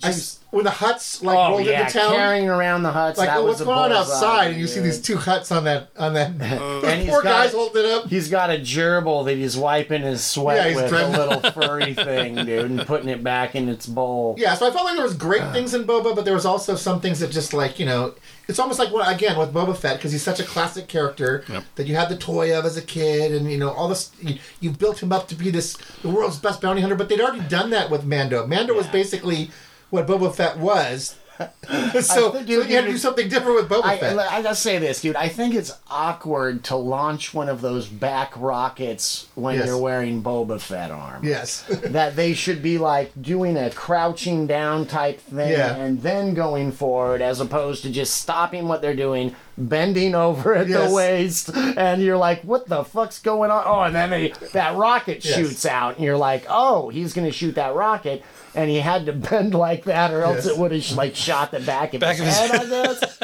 [0.04, 0.40] I, Juice.
[0.56, 3.18] When the Hutts like oh rolled yeah, into town, carrying around the Hutts.
[3.18, 5.66] like that oh, what's a going on outside, and you see these two Hutts on
[5.66, 6.32] that on that.
[6.40, 8.08] And those he's poor guys holding it up.
[8.08, 11.52] He's got a gerbil that he's wiping his sweat Yeah, he's with, driving- a little
[11.52, 14.36] furry thing, dude, and putting it back in its bowl.
[14.38, 15.52] Yeah, so I felt like there was great uh.
[15.52, 18.16] things in Boba, but there was also some things that just like you know,
[18.48, 21.44] it's almost like what again with Boba Fett because he's such a classic character
[21.76, 24.14] that you had the toy of as a kid, and you know all this.
[24.22, 27.20] You, you built him up to be this the world's best bounty hunter, but they'd
[27.20, 28.48] already done that with Mando.
[28.48, 29.50] Mando was basically
[29.90, 31.16] what Boba Fett was.
[31.68, 34.18] so, so you had to do something different with Boba I, Fett.
[34.18, 35.18] I gotta say this, dude.
[35.18, 39.66] I think it's awkward to launch one of those back rockets when Yes.
[39.66, 41.20] you're wearing Boba Fett armor.
[41.28, 41.66] yes.
[41.84, 45.76] that they should be like doing a crouching down type thing Yeah.
[45.76, 50.68] and then going forward as opposed to just stopping what they're doing bending over at
[50.68, 50.90] Yes.
[50.90, 54.76] the waist and you're like what the fuck's going on oh and then they, that
[54.76, 55.34] rocket Yes.
[55.36, 58.22] shoots out and you're like oh he's gonna shoot that rocket
[58.54, 60.48] and he had to bend like that or else Yes.
[60.48, 63.20] it would have like shot the back of Back his of his head i guess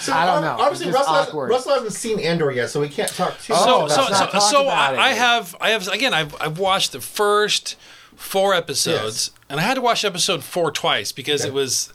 [0.00, 0.56] So I don't know.
[0.60, 1.50] Obviously, It's just Russell, has, awkward.
[1.50, 4.26] Russell hasn't seen Andor yet, so we can't talk too Oh, much so so so,
[4.26, 7.76] talk so about I, it, I have I have again I've I've watched the first
[8.16, 11.48] four episodes and I had to watch episode four twice because Okay.
[11.50, 11.92] it was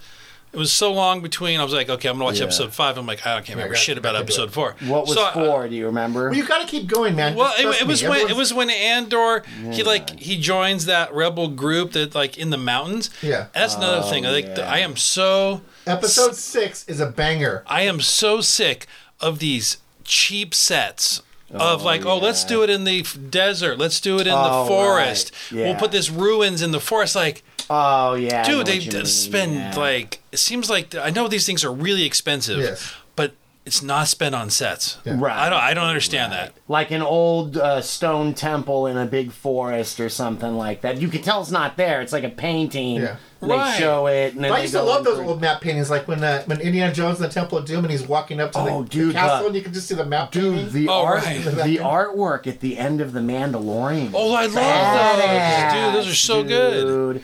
[0.53, 1.59] it was so long between.
[1.59, 2.43] I was like, okay, I'm gonna watch Yeah.
[2.45, 2.97] episode five.
[2.97, 4.75] I'm like, I can't remember got- shit about got to do episode four.
[4.85, 7.35] what was So I- four do you remember Well, you got to keep going, man.
[7.35, 8.09] Well, Just it, trust it was me.
[8.09, 12.37] when it Everyone's- was when Andor he like he joins that rebel group that like
[12.37, 13.09] in the mountains.
[13.21, 13.47] Yeah.
[13.53, 14.23] That's another oh, thing.
[14.25, 14.71] Like yeah.
[14.71, 17.63] I am so episode six is a banger.
[17.67, 18.85] I am so sick
[19.19, 23.77] of these cheap sets of Oh, like, oh, let's do it in the f- desert,
[23.77, 25.31] let's do it in Oh, the forest.
[25.51, 25.59] right.
[25.61, 25.77] We'll Yeah.
[25.79, 27.15] put this ruins in the forest.
[27.15, 29.73] Like, oh yeah I know dude, what they you d- mean, spend yeah.
[29.75, 32.93] like it seems like I know these things are really expensive, Yes.
[33.15, 33.33] but
[33.65, 34.97] it's not spent on sets.
[35.05, 35.31] Right.
[35.37, 35.59] I don't.
[35.61, 36.53] I don't understand that.
[36.67, 40.97] like an old uh, stone temple in a big forest or something like that.
[40.99, 42.01] You can tell it's not there.
[42.01, 42.95] It's like a painting.
[42.97, 43.15] Yeah.
[43.39, 43.77] They Right.
[43.77, 46.21] show it, and then I used to love those through- old matte paintings, like when
[46.23, 48.69] uh, when Indiana Jones in the Temple of Doom and he's walking up to the,
[48.69, 50.73] Oh, the dude, castle the- and you can just see the matte Dude, painting.
[50.73, 51.43] the Oh, art, right.
[51.43, 54.11] the artwork at the end of the Mandalorian.
[54.13, 55.95] Oh, I love Badass, those, dude.
[55.95, 57.23] Those are so good.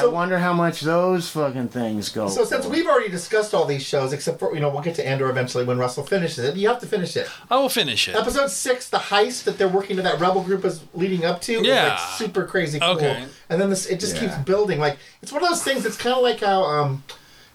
[0.00, 0.10] Dude.
[0.10, 2.28] I wonder how much those fucking things go.
[2.28, 2.70] So since for.
[2.70, 5.64] we've already discussed all these shows, except for you know we'll get to Andor eventually
[5.64, 6.56] when Russell finishes it.
[6.56, 7.28] You have to finish it.
[7.50, 8.14] I will finish it.
[8.16, 11.52] Episode six, the heist that they're working to that rebel group is leading up to,
[11.60, 11.88] is Yeah.
[11.90, 12.90] like super crazy cool.
[12.90, 13.24] Okay.
[13.48, 14.22] And then this it just Yeah.
[14.22, 14.78] keeps building.
[14.80, 15.86] Like it's one of those things.
[15.86, 17.04] It's kind of like how um,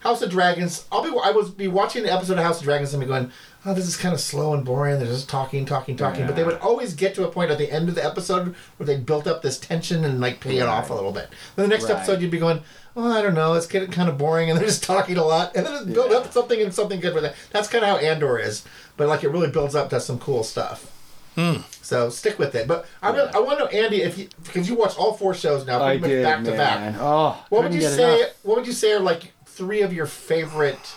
[0.00, 0.86] House of Dragons.
[0.90, 3.30] I'll be I was be watching the episode of House of Dragons and be going,
[3.66, 4.98] oh, this is kind of slow and boring.
[4.98, 6.26] They're just talking, talking, talking.
[6.26, 8.86] But they would always get to a point at the end of the episode where
[8.86, 11.28] they built up this tension and like pay it off a little bit.
[11.56, 11.96] Then the next Right.
[11.96, 12.62] episode you'd be going.
[12.96, 13.54] Oh, I don't know.
[13.54, 16.10] It's getting kind of boring, and they're just talking a lot, and then it build
[16.12, 17.34] up something and something good with it.
[17.52, 18.64] That's kind of how Andor is,
[18.96, 20.90] but like it really builds up to some cool stuff.
[21.36, 21.58] Hmm.
[21.82, 22.66] So stick with it.
[22.66, 25.34] But I, really, I want to know, Andy, if you because you watch all four
[25.34, 26.96] shows now, I much did, back to back.
[26.98, 28.18] Oh, What would you say?
[28.22, 28.30] enough.
[28.42, 30.96] What would you say are like three of your favorite,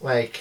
[0.00, 0.40] like,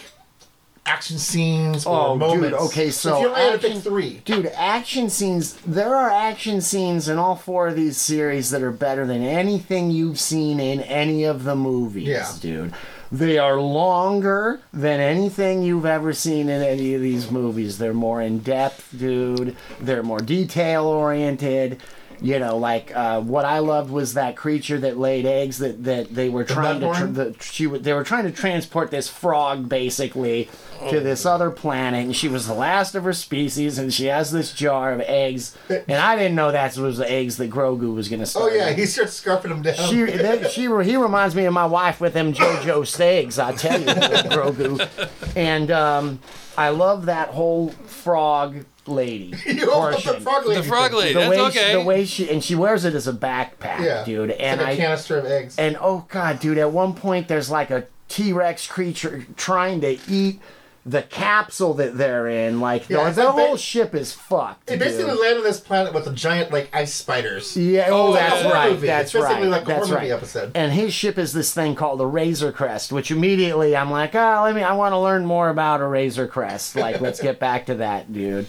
[0.86, 5.56] action scenes or Oh, dude, okay, so if you only action- three, Dude, action scenes.
[5.66, 9.92] There are action scenes in all four of these series that are better than anything
[9.92, 12.28] you've seen in any of the movies, Yeah.
[12.42, 12.74] dude.
[13.12, 17.78] They are longer than anything you've ever seen in any of these movies.
[17.78, 19.56] They're more in depth, dude.
[19.80, 21.78] They're more detail oriented.
[22.24, 26.16] You know, like uh, what I loved was that creature that laid eggs that, that
[26.16, 27.16] they were trying to tr- Bloodborne?
[27.16, 30.50] the, she w- they were trying to transport this frog basically
[30.90, 34.32] to this other planet and she was the last of her species and she has
[34.32, 38.10] this jar of eggs and I didn't know that was the eggs that Grogu was
[38.10, 38.78] gonna oh yeah, with.
[38.78, 39.76] he starts scarfing them down.
[39.76, 43.40] She, that, she, he reminds me of my wife with them JoJo steaks.
[43.40, 44.88] I tell you, Grogu,
[45.36, 46.20] and um,
[46.58, 50.62] I love that whole frog lady you open the frog lady.
[50.62, 51.14] The frog lady.
[51.14, 51.68] The That's way, okay.
[51.68, 54.32] she, the way she and she wears it as a backpack, Yeah, dude.
[54.32, 55.58] It's And like a I canister of eggs.
[55.58, 59.98] and oh god, dude, at one point there's like a T Rex creature trying to
[60.10, 60.40] eat
[60.86, 62.60] the capsule that they're in.
[62.60, 64.68] Like Yeah, the, the like whole ship is fucked.
[64.68, 65.22] They basically dude.
[65.22, 67.56] land on this planet with the giant like ice spiders.
[67.56, 68.52] Yeah, oh, Oh, that's yeah.
[68.52, 68.72] right.
[68.72, 68.88] Movie.
[68.88, 69.52] That's It's basically right.
[69.52, 70.18] like a that's horror movie right.
[70.18, 70.52] episode.
[70.56, 74.42] And his ship is this thing called the Razor Crest, which immediately I'm like, oh,
[74.44, 74.62] let me.
[74.64, 76.76] I want to learn more about a Razor Crest.
[76.76, 78.48] Like, let's get back to that, dude.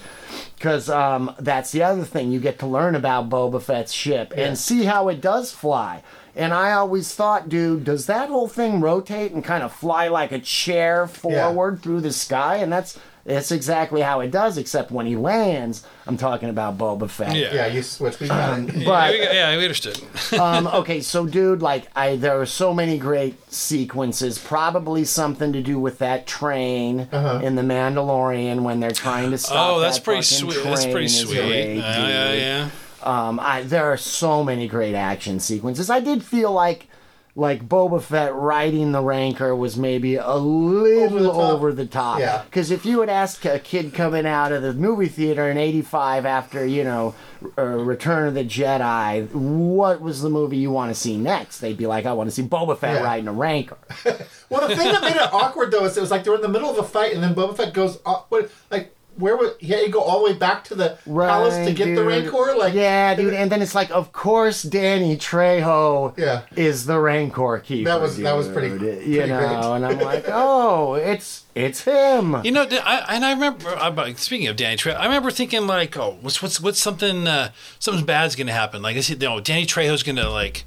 [0.57, 4.47] Because um, that's the other thing you get to learn about Boba Fett's ship Yeah.
[4.47, 6.03] and see how it does fly.
[6.37, 10.33] And I always thought, dude, does that whole thing rotate and kind of fly like
[10.33, 12.57] a chair forward through the sky?
[12.57, 17.09] And that's It's exactly how it does, except when he lands, I'm talking about Boba
[17.09, 17.35] Fett.
[17.35, 17.55] Yeah.
[17.55, 18.21] Yeah, you switch.
[18.21, 18.75] We got it.
[18.75, 19.99] Yeah, But- we, yeah, we understood.
[20.39, 24.39] um, okay, so dude, like I there are so many great sequences.
[24.39, 27.41] Probably something to do with that train Uh-huh.
[27.43, 29.77] in the Mandalorian when they're trying to stop.
[29.77, 30.65] Oh, that's that pretty fucking sweet.
[30.65, 31.37] That's pretty is sweet.
[31.37, 32.69] great, Yeah, yeah, yeah.
[33.05, 35.91] Um, I there are so many great action sequences.
[35.91, 36.89] I did feel like
[37.37, 42.19] like Boba Fett riding the Rancor was maybe a little over the top.
[42.19, 42.21] top.
[42.21, 42.43] Yeah.
[42.45, 46.27] Because if you would ask a kid coming out of the movie theater in '85
[46.27, 47.15] after you know
[47.59, 51.59] uh, Return of the Jedi, what was the movie you want to see next?
[51.59, 53.03] They'd be like, I want to see Boba Fett Yeah.
[53.03, 53.79] riding a Rancor.
[54.51, 56.49] Well, the thing that made it awkward though is it was like they're in the
[56.49, 59.69] middle of a fight, and then Boba Fett goes, uh, what, like, where would he
[59.69, 62.05] had to go all the way back to the palace to Right, get the.
[62.05, 62.55] Rancor?
[62.57, 63.35] Like, yeah, dude.
[63.35, 66.43] And then it's like, of course, Danny Trejo Yeah.
[66.57, 67.91] is the Rancor keeper.
[67.91, 68.81] That was- that was pretty- dude.
[68.81, 69.51] pretty You know, great.
[69.77, 72.41] and I'm like, oh, it's it's him.
[72.45, 74.15] You know, I, and I remember.
[74.17, 78.05] Speaking of Danny Trejo, I remember thinking like, "Oh, what's what's what's something uh, something
[78.05, 80.65] bad's gonna happen?" Like I said, you know, Danny Trejo's gonna like,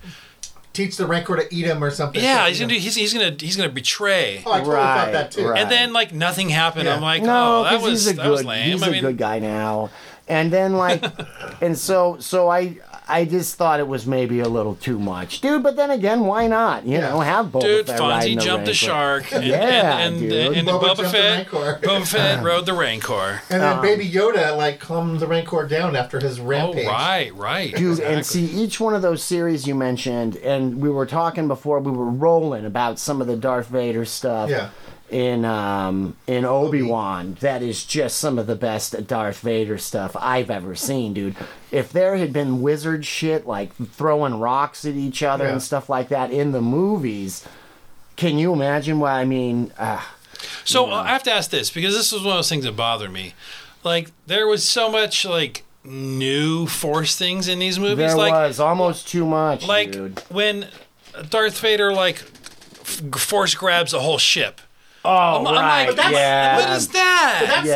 [0.78, 2.22] teach the Rancor to eat him or something.
[2.24, 4.44] yeah, So, he's gonna do, he's he's gonna he's gonna betray.
[4.46, 5.48] Oh, I totally Right, thought that too.
[5.48, 5.62] right.
[5.62, 6.86] And then like nothing happened.
[6.86, 6.96] Yeah.
[6.96, 8.72] I'm like, No, oh, that was he's a that good was lame.
[8.72, 9.90] he's I a mean, good guy now.
[10.30, 11.04] And then like,
[11.62, 12.78] and so so I
[13.10, 15.64] I just thought it was maybe a little too much, dude.
[15.64, 16.86] But then again, why not?
[16.86, 17.10] You Yeah.
[17.10, 19.32] know, have Boba dude, Fett Fonzie the jumped the shark.
[19.34, 20.48] And, Yeah, and, and, dude.
[20.48, 21.80] and, and Boba Boba jumped the Fett, Rancor.
[21.88, 23.42] Boba Fett rode the Rancor.
[23.50, 26.86] And then um, Baby Yoda like calmed the Rancor down after his rampage.
[26.86, 27.32] Oh, rampage.
[27.34, 31.06] right, right, Dude, and see each one of those series you mentioned, and we were
[31.06, 34.50] talking before we were rolling about some of the Darth Vader stuff.
[34.50, 34.70] Yeah.
[35.10, 40.18] In um in Obi Wan, that is just some of the best Darth Vader stuff
[40.20, 41.36] I've ever seen, dude.
[41.72, 45.52] If there had been wizard shit like throwing rocks at each other Yeah.
[45.54, 47.46] and stuff like that in the movies,
[48.18, 49.72] can you imagine what I mean?
[49.78, 50.02] Uh,
[50.66, 52.76] So uh, I have to ask this because this was one of those things that
[52.76, 53.34] bothered me.
[53.86, 57.98] Like there was so much like new Force things in these movies.
[58.10, 60.20] there like was almost too much, like dude.
[60.28, 60.68] when
[61.30, 64.60] Darth Vader like Force grabs a whole ship.
[65.06, 66.58] Oh, I'm, I'm right, like, that's, yeah.
[66.58, 67.44] what is that?
[67.48, 67.74] That's Yeah.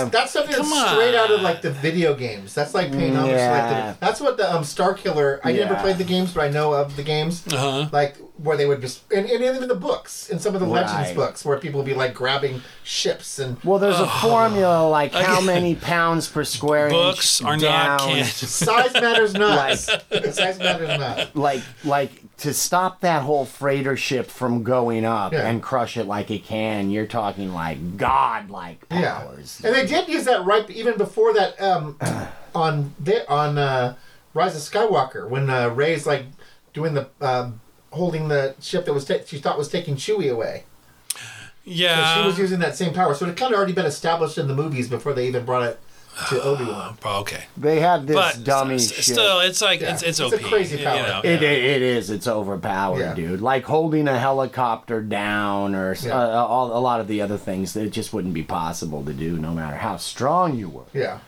[0.00, 2.54] something that's, that's something Come that's straight out of like the video games.
[2.54, 3.50] That's like paying homage to Yeah.
[3.86, 5.40] like the, that's what the um, Starkiller.
[5.44, 5.80] I never Yeah.
[5.82, 7.42] played the games, but I know of the games.
[7.52, 7.88] Uh-huh.
[7.92, 10.92] Like where they would just and, and even the books in some of the Legends
[11.08, 11.14] Right.
[11.16, 15.40] books where people would be like grabbing ships and Well, there's a formula like how
[15.40, 16.92] many pounds per square inch.
[16.94, 18.24] Books inch are down, not canon.
[18.24, 19.70] size matters not.
[19.78, 21.36] size matters not.
[21.36, 22.10] Like, like
[22.44, 25.48] to stop that whole freighter ship from going up Yeah.
[25.48, 26.90] and crush it like it can.
[26.90, 29.60] You're talking like godlike Yeah, powers.
[29.64, 31.98] and they did use that right even before that um,
[32.54, 33.96] on the, on uh,
[34.32, 36.24] Rise of Skywalker when uh, Rey's like
[36.72, 40.64] doing the um, holding the ship that was ta- she thought was taking Chewie away.
[41.66, 42.20] So yeah.
[42.20, 44.54] she was using that same power, so it kind of already been established in the
[44.54, 45.80] movies before they even brought it
[46.28, 46.96] to Obi Wan.
[47.04, 47.44] Oh, okay.
[47.56, 49.04] They had this But dummy s- shit.
[49.04, 49.92] still, it's like Yeah.
[49.94, 50.42] it's it's, It's a OP.
[50.42, 51.02] crazy you power.
[51.06, 51.20] know?
[51.24, 52.10] It, it, it is.
[52.10, 53.14] It's overpowered, Yeah.
[53.14, 53.40] dude.
[53.40, 56.16] Like holding a helicopter down, or Yeah.
[56.18, 59.36] uh, all, a lot of the other things that just wouldn't be possible to do,
[59.38, 60.84] no matter how strong you were.
[60.92, 61.18] Yeah,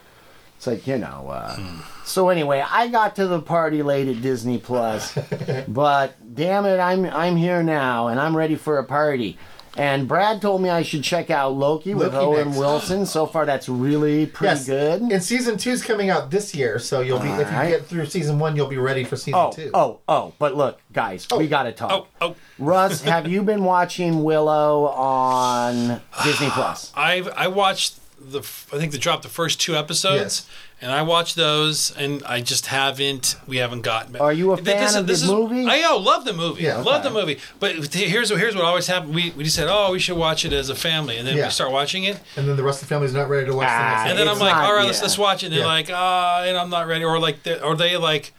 [0.57, 1.29] It's like you know.
[1.31, 1.57] Uh,
[2.05, 5.18] So anyway, I got to the party late at Disney Plus,
[5.68, 9.37] but damn it, I'm I'm here now and I'm ready for a party.
[9.76, 12.58] And Brad told me I should check out Loki, with Loki Owen next.
[12.58, 13.06] Wilson.
[13.06, 14.66] So far, that's really pretty yes.
[14.66, 15.02] good.
[15.02, 17.70] And season two's coming out this year, so you'll be if you Alright.
[17.70, 19.70] get through season one, you'll be ready for season Oh, two.
[19.74, 20.32] oh, oh!
[20.38, 21.48] But look, guys, we oh.
[21.48, 21.92] gotta talk.
[21.92, 22.36] Oh, oh.
[22.58, 26.92] Russ, have you been watching Willow on Disney Plus?
[26.96, 27.98] I've I watched
[28.30, 30.46] the f- I think they dropped the first two episodes, Yes.
[30.82, 33.36] and I watched those, and I just haven't.
[33.46, 34.16] We haven't gotten.
[34.16, 35.66] Are you a Th- fan of the movie?
[35.66, 36.62] I oh, love the movie.
[36.64, 37.38] Yeah, love the movie.
[37.60, 39.14] But here's what here's what always happened.
[39.14, 41.44] We we just said, oh, we should watch it as a family, and then Yeah.
[41.46, 43.68] we start watching it, And then the rest of the family's not ready to watch
[43.68, 44.10] Ah, the next.
[44.10, 45.46] and then I'm like, not- all right, let's let's watch it.
[45.46, 45.66] And they're Yeah.
[45.66, 48.32] like, ah, and I'm not ready, or like, they, or they like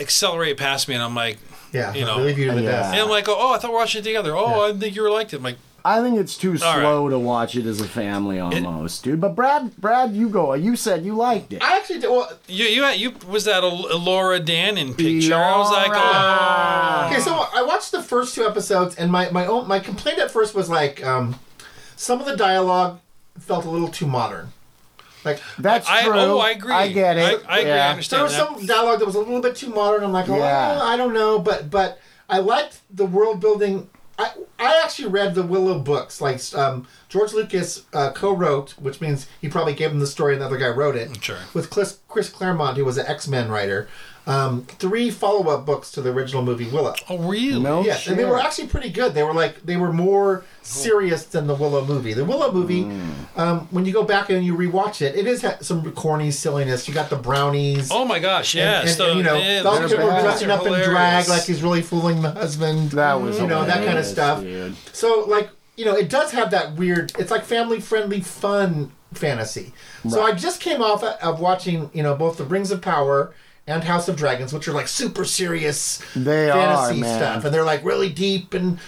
[0.00, 1.38] accelerate past me, and I'm like,
[1.72, 2.18] yeah, you know.
[2.18, 2.70] leave you to the Yeah.
[2.70, 2.92] death.
[2.92, 4.36] and I'm like, oh, oh, I thought we watched it together.
[4.36, 5.36] Oh, I didn't think you were liked it.
[5.38, 5.56] I'm like,
[5.86, 6.80] I think it's too All right.
[6.80, 9.20] slow to watch it as a family, almost, dude.
[9.20, 10.54] But Brad, Brad, you go.
[10.54, 11.62] You said you liked it.
[11.62, 12.10] I actually did.
[12.10, 15.34] Well, you you you was that a, a Laura Dannon picture?
[15.34, 17.08] I was like, oh.
[17.10, 20.30] Okay, so I watched the first two episodes, and my my own my complaint at
[20.30, 21.38] first was like um,
[21.96, 23.00] some of the dialogue
[23.38, 24.52] felt a little too modern.
[25.24, 26.12] Like That's I, true.
[26.14, 26.72] oh, I agree.
[26.72, 27.42] I get it.
[27.46, 27.72] I, I agree.
[27.72, 28.00] I Yeah.
[28.10, 28.46] there was that.
[28.56, 30.04] some dialogue that was a little bit too modern.
[30.04, 30.80] I'm like, oh, Yeah.
[30.82, 33.88] I don't know, but but I liked the world building.
[34.18, 36.20] I I actually read the Willow books.
[36.20, 40.42] Like um, George Lucas uh, co-wrote, which means he probably gave him the story, and
[40.42, 41.22] the other guy wrote it.
[41.22, 41.38] Sure.
[41.52, 43.88] With Chris, Chris Claremont, who was an X Men writer.
[44.26, 46.94] Um, three follow-up books to the original movie Willow.
[47.10, 47.60] Oh, really?
[47.60, 49.12] No Yes, and they were actually pretty good.
[49.14, 52.14] They were like they were more serious than the Willow movie.
[52.14, 53.10] The Willow movie, Hmm.
[53.36, 56.88] um, when you go back and you rewatch it, it is ha- some corny silliness.
[56.88, 57.90] You got the brownies.
[57.90, 58.90] Oh my gosh, yes.
[58.92, 60.22] and, the- and, you know, yeah, Val they're Kilmer bad.
[60.22, 62.92] dressing up in drag like he's really fooling the husband.
[62.92, 64.40] That was you know that kind of stuff.
[64.40, 64.74] dude.
[64.92, 67.12] So like you know, it does have that weird.
[67.18, 69.74] It's like family friendly fun fantasy.
[70.08, 73.34] So I just came off of watching you know both the Rings of Power
[73.66, 77.64] and House of Dragons, which are like super serious They fantasy are, stuff, and they're
[77.64, 78.78] like really deep and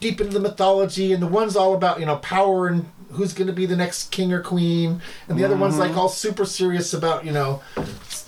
[0.00, 1.12] deep into the mythology.
[1.12, 4.10] And the one's all about you know power and who's going to be the next
[4.10, 5.82] king or queen, and the other one's Mm-hmm.
[5.90, 7.60] like all super serious about you know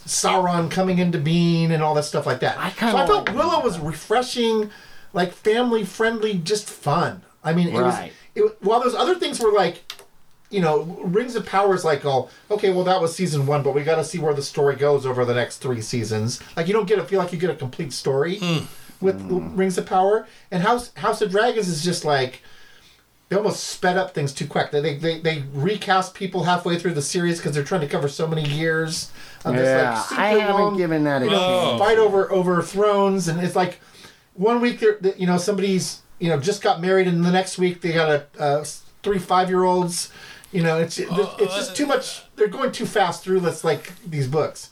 [0.06, 2.58] Sauron coming into being and all that stuff like that.
[2.58, 4.70] I kinda so I felt like Willow was refreshing,
[5.12, 7.22] like family friendly, just fun.
[7.42, 7.94] I mean, it was
[8.34, 9.90] it, while those other things were like
[10.54, 13.74] you know, Rings of Power is like, oh, okay, well that was season one, but
[13.74, 16.40] we got to see where the story goes over the next three seasons.
[16.56, 18.40] Like you don't get a feel like you get a complete story
[19.00, 22.40] with Rings of Power, and House House of Dragons is just like
[23.28, 24.70] they almost sped up things too quick.
[24.70, 28.26] They they, they recast people halfway through the series because they're trying to cover so
[28.26, 29.10] many years.
[29.44, 31.76] Of this, Yeah, super I haven't long- given that a you Oh.
[31.78, 33.80] fight over over thrones, and it's like
[34.34, 37.80] one week they're you know somebody's you know just got married, and the next week
[37.82, 38.64] they got a, uh
[39.02, 40.10] three five year olds.
[40.54, 41.10] You know, it's it's
[41.56, 41.74] just oh.
[41.74, 42.22] too much.
[42.36, 44.70] They're going too fast through this like these books.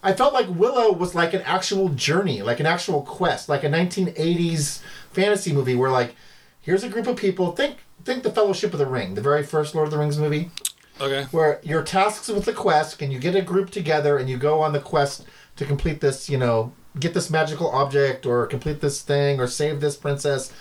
[0.00, 3.68] I felt like Willow was like an actual journey, like an actual quest, like a
[3.68, 6.14] 1980s fantasy movie where like
[6.60, 7.50] here's a group of people.
[7.50, 10.52] Think think the Fellowship of the Ring, the very first Lord of the Rings movie
[11.00, 11.24] Okay.
[11.30, 14.60] where you're tasked with the quest and you get a group together and you go
[14.60, 15.24] on the quest
[15.56, 19.80] to complete this, you know, get this magical object or complete this thing or save
[19.80, 20.52] this princess.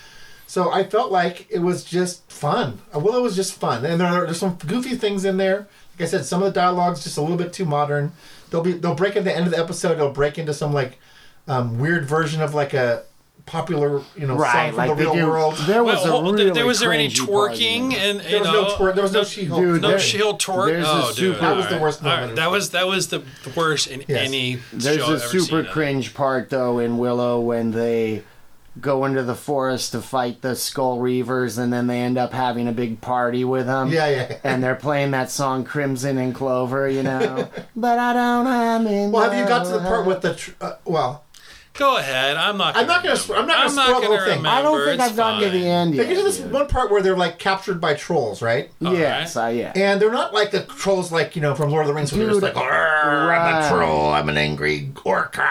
[0.48, 2.80] So I felt like it was just fun.
[2.96, 5.68] Uh, Willow was just fun, and there are, there's some goofy things in there.
[6.00, 8.14] Like I said, some of the dialogue's just a little bit too modern.
[8.50, 9.96] They'll be they'll break at the end of the episode.
[9.96, 11.00] They'll break into some like
[11.50, 13.04] um, weird version of like a
[13.46, 15.26] popular you know Right, song from like the real do.
[15.28, 15.56] world.
[15.66, 18.10] There was Well, a well, really there was there any cringy part in twerking there.
[18.10, 18.94] and you There was know no twerk.
[18.96, 19.62] There was no She-Hulk.
[19.62, 20.68] Dude, no there- shield twerk.
[20.68, 21.16] there's a oh, dude.
[21.16, 22.36] super- That was the worst moment alright.
[22.38, 23.24] That was that was the
[23.56, 24.28] worst in Yes.
[24.28, 25.72] any There's show a I've ever super seen.
[25.72, 28.24] cringe part though in Willow when they
[28.82, 32.68] go into the forest to fight the Skull Reavers, and then they end up having
[32.68, 33.90] a big party with them.
[33.90, 34.38] Yeah, yeah.
[34.44, 37.50] And they're playing that song "Crimson and Clover," you know.
[37.76, 40.36] but I don't have in Well, have you got to the part with the?
[40.36, 41.24] Tr- uh, well,
[41.78, 42.38] Go ahead.
[42.38, 42.74] I'm not.
[42.74, 44.38] Gonna I'm not gonna sp- I'm not gonna I'm not spoil the gonna whole thing.
[44.38, 44.50] remember.
[44.50, 45.60] I don't think It's I've gotten to fine.
[45.62, 46.08] the end they yet.
[46.10, 48.72] get to this one part where they're like captured by trolls, right?
[48.80, 49.74] Yes, I yeah.
[49.76, 52.20] And they're not like the trolls, like you know, from Lord of the Rings, where
[52.22, 53.66] they're just Dude, like, "Arr, I'm right.
[53.66, 55.48] a troll, I'm an angry orca.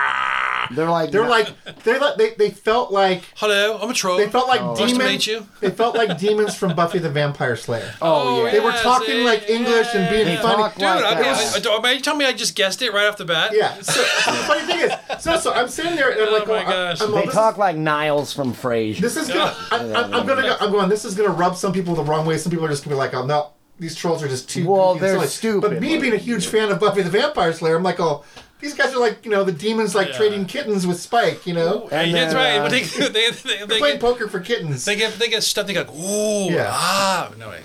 [0.72, 1.52] They're like They're like,
[1.84, 4.16] they like, they they felt like Hello, I'm a troll.
[4.18, 4.70] they felt like Oh.
[4.74, 5.10] Nice to demons.
[5.12, 5.46] meet you.
[5.60, 7.94] They felt like demons from Buffy the Vampire Slayer.
[8.02, 8.50] oh, oh yeah.
[8.50, 9.24] They were yeah, talking see?
[9.24, 10.56] like English and being They funny.
[10.56, 11.24] talk Dude, like I, that.
[11.68, 13.52] I, I, I, you tell me I just guessed it right off the bat.
[13.54, 13.74] Yeah.
[13.80, 16.54] So, the funny thing is, so so I'm sitting there and I'm Oh my oh,
[16.56, 17.00] I- gosh.
[17.02, 18.98] I'm, They talk Is, like Niles from Frasier.
[18.98, 19.54] this is gonna.
[19.70, 20.42] I, I, I'm gonna.
[20.42, 20.88] Go, I'm going.
[20.88, 22.38] This is gonna rub some people the wrong way.
[22.38, 23.50] Some people are just gonna be like, oh no.
[23.78, 24.66] These trolls are just too.
[24.66, 25.26] Well, they're silly.
[25.26, 28.00] stupid, But me like- being a huge fan of Buffy the Vampire Slayer, I'm like,
[28.00, 28.24] oh,
[28.58, 30.16] these guys are like, you know, the demons like Yeah.
[30.16, 32.56] trading kittens with Spike, you know, Hey, And that's right.
[32.56, 34.86] uh, But they, they, they, they, playing get, poker for kittens.
[34.86, 35.66] they get they get stuff.
[35.66, 36.70] They go, ooh, Yeah.
[36.72, 37.60] ah, no way.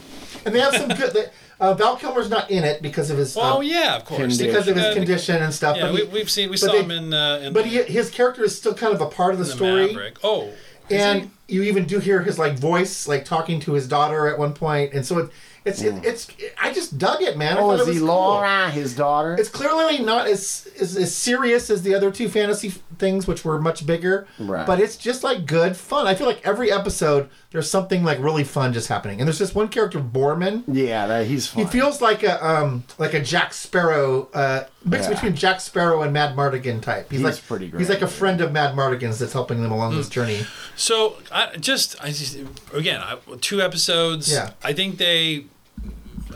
[0.46, 1.14] and they have some good.
[1.14, 1.28] They,
[1.62, 3.38] uh, Val Kilmer's not in it because of his.
[3.38, 4.20] Oh um, yeah, of course.
[4.20, 4.48] Condition.
[4.48, 5.78] Because of his condition and stuff.
[5.78, 7.82] Yeah, but we, he, we've seen we saw they- him in uh, in but he,
[7.84, 9.88] his character is still kind of a part of the, the story.
[9.88, 10.18] Maverick.
[10.24, 10.52] Oh,
[10.90, 11.56] and he?
[11.56, 14.94] you even do hear his like voice like talking to his daughter at one point
[14.94, 15.30] and so it,
[15.64, 16.28] it's it, it's
[16.62, 18.10] I just dug it man oh, is it he cool.
[18.10, 19.36] Elora, his daughter?
[19.38, 23.46] it's clearly not as, as as serious as the other two fantasy f- things which
[23.46, 24.66] were much bigger Right.
[24.66, 28.44] but it's just like good fun I feel like every episode there's something like really
[28.44, 32.24] fun just happening and there's this one character Boorman yeah, that he's he feels like
[32.24, 35.14] a um like a Jack Sparrow uh mix Yeah.
[35.14, 38.08] between Jack Sparrow and Madmartigan type he's, He's like pretty he's like a yeah.
[38.08, 40.14] friend of Madmartigan's that's helping them along this Hmm.
[40.14, 42.38] journey So I just I just
[42.74, 44.32] again I, two episodes.
[44.32, 44.52] Yeah.
[44.64, 45.46] I think they.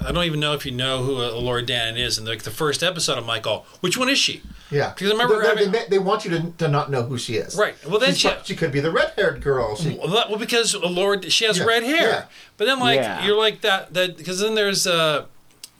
[0.06, 2.18] I don't even know if you know who uh, Lord Dan is.
[2.20, 4.42] And like the first episode, I'm like, oh, which one is she?
[4.70, 7.18] Yeah, Because I remember they, having- they, they want you to, to not know who
[7.18, 7.56] she is.
[7.56, 7.76] Right.
[7.88, 9.76] Well, then She's she- she could be the red-haired girl.
[9.76, 12.10] She, Well, that- well, because Elora, she has Yeah, red hair.
[12.10, 12.26] yeah.
[12.58, 13.26] But then, like, Yeah.
[13.26, 13.94] you're like that.
[13.94, 15.26] That because then there's uh,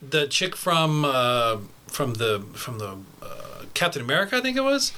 [0.02, 1.58] the chick from uh,
[1.96, 4.92] from the from the uh, Captain America, I think it was.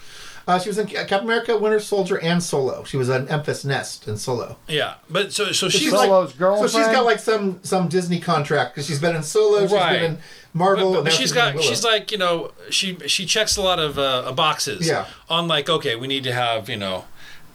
[0.48, 2.84] uh, she was in Captain America, Winter Soldier, and Solo.
[2.86, 4.58] She was an Enfys Nest in Solo.
[4.68, 4.96] Yeah.
[5.10, 6.92] But so so She's she's like, Solo's so she's girlfriend?
[6.96, 10.00] got like some some Disney contract because she's been in Solo, she's Right.
[10.00, 10.18] been in
[10.54, 11.68] Marvel, But, but, and but she's got Willow.
[11.68, 15.06] she's like you know she she checks a lot of uh, boxes Yeah.
[15.30, 17.06] on like okay we need to have you know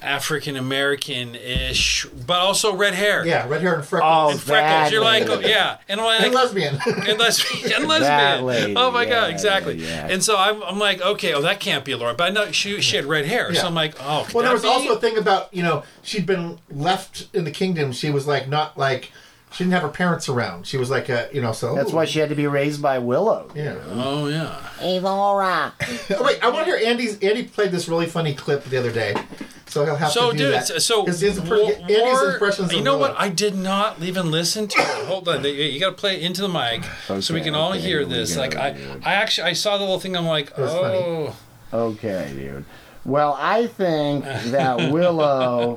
[0.02, 3.24] African American ish, but also red hair.
[3.26, 4.10] Yeah, red hair and freckles.
[4.12, 4.70] Oh, And freckles.
[4.70, 5.78] That You're like, oh, yeah.
[5.88, 6.78] And I'm like, and lesbian.
[6.86, 8.44] and lesbian, and lesbian.
[8.44, 9.74] lady, oh my yeah, god, exactly.
[9.76, 10.12] yeah, yeah.
[10.12, 12.80] And so I'm, I'm like, okay, oh that can't be Elora, but I know she
[12.80, 13.60] she had red hair, Yeah.
[13.60, 14.26] so I'm like, oh.
[14.34, 14.68] well, there was be?
[14.68, 17.92] also a thing about you know she'd been left in the kingdom.
[17.92, 19.12] She was like not like
[19.52, 20.66] she didn't have her parents around.
[20.66, 21.74] She was like a you know so.
[21.74, 23.50] That's why she had to be raised by Willow.
[23.54, 23.76] Yeah.
[23.90, 24.60] Oh yeah.
[24.78, 25.72] Hey, Elora.
[26.18, 27.18] Oh, wait, I want to hear Andy's.
[27.20, 29.14] Andy played this really funny clip the other day,
[29.66, 30.82] so he'll have So, to do dude, that.
[30.82, 32.72] so his, his, war- Andy's impressions.
[32.72, 33.10] You of know Willow.
[33.12, 33.20] what?
[33.20, 35.06] I did not even listen to it.
[35.06, 36.84] Hold on, you, you got to play it into the mic
[37.22, 38.36] so we can all okay, hear this.
[38.36, 38.76] Like I.
[39.04, 40.16] I actually I saw the little thing.
[40.16, 40.96] I'm like, was funny.
[40.98, 41.34] oh,
[41.72, 42.64] Okay, dude.
[43.04, 45.76] Well, I think that Willow.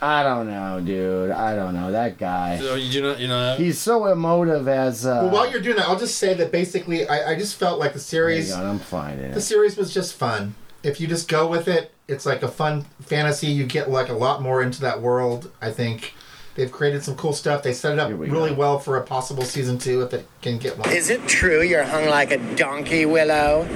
[0.00, 1.30] I don't know, dude.
[1.32, 2.58] I don't know that guy.
[2.58, 3.56] so you do not, you know.
[3.56, 5.04] He's so emotive as.
[5.04, 7.80] Uh, Well, while you're doing that, I'll just say that basically, I, I just felt
[7.80, 9.40] like the series, Hang on, I'm finding the it.
[9.42, 10.54] series was just fun.
[10.84, 13.46] If you just go with it, it's like a fun fantasy.
[13.48, 15.50] You get like a lot more into that world.
[15.60, 16.14] I think
[16.54, 17.62] they've created some cool stuff.
[17.62, 18.56] They set it up we really go.
[18.56, 20.90] well for a possible season two if it can get one.
[20.90, 23.66] Is it true you're hung like a donkey, Willow?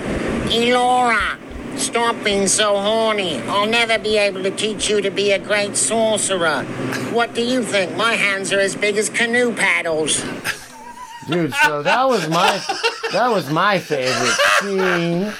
[0.47, 1.39] Elora,
[1.79, 3.39] stop being so horny.
[3.43, 6.65] I'll never be able to teach you to be a great sorcerer.
[7.13, 7.97] What do you think?
[7.97, 10.23] My hands are as big as canoe paddles.
[11.29, 12.61] Dude, so that was my
[13.13, 15.33] that was my favorite scene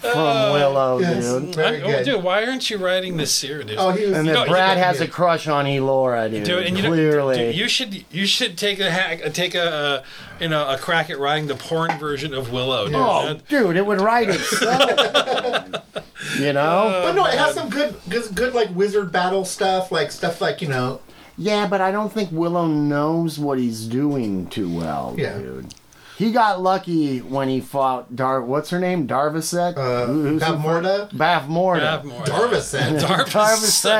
[0.00, 1.54] from Willow, Yes, dude.
[1.54, 2.04] very oh, good.
[2.04, 3.76] dude, why aren't you writing this series?
[3.78, 4.16] Oh, he was.
[4.18, 6.44] And then know, you Brad got- has a crush on Elora, dude.
[6.44, 7.36] Dude, and you know, clearly.
[7.36, 10.02] dude, you should you should take a hack, take a uh,
[10.40, 12.86] you know a crack at writing the porn version of Willow.
[12.86, 12.94] Dude.
[12.96, 14.90] oh, That- dude, it would write itself.
[16.38, 17.00] you know?
[17.04, 20.62] but no, it has some good, good, good like wizard battle stuff, like stuff like
[20.62, 21.00] you know.
[21.36, 25.36] Yeah, but I don't think Willow knows what he's doing too well, Yeah.
[25.38, 25.74] dude.
[26.16, 28.40] He got lucky when he fought Dar.
[28.40, 29.08] What's her name?
[29.08, 29.76] Darvaset.
[29.76, 31.10] Uh, Who- who's who Bavmorda?
[31.10, 32.02] fought- Bavmorda.
[32.04, 32.26] Bavmorda.
[32.26, 33.00] Darvis said.
[33.02, 33.26] Darvis.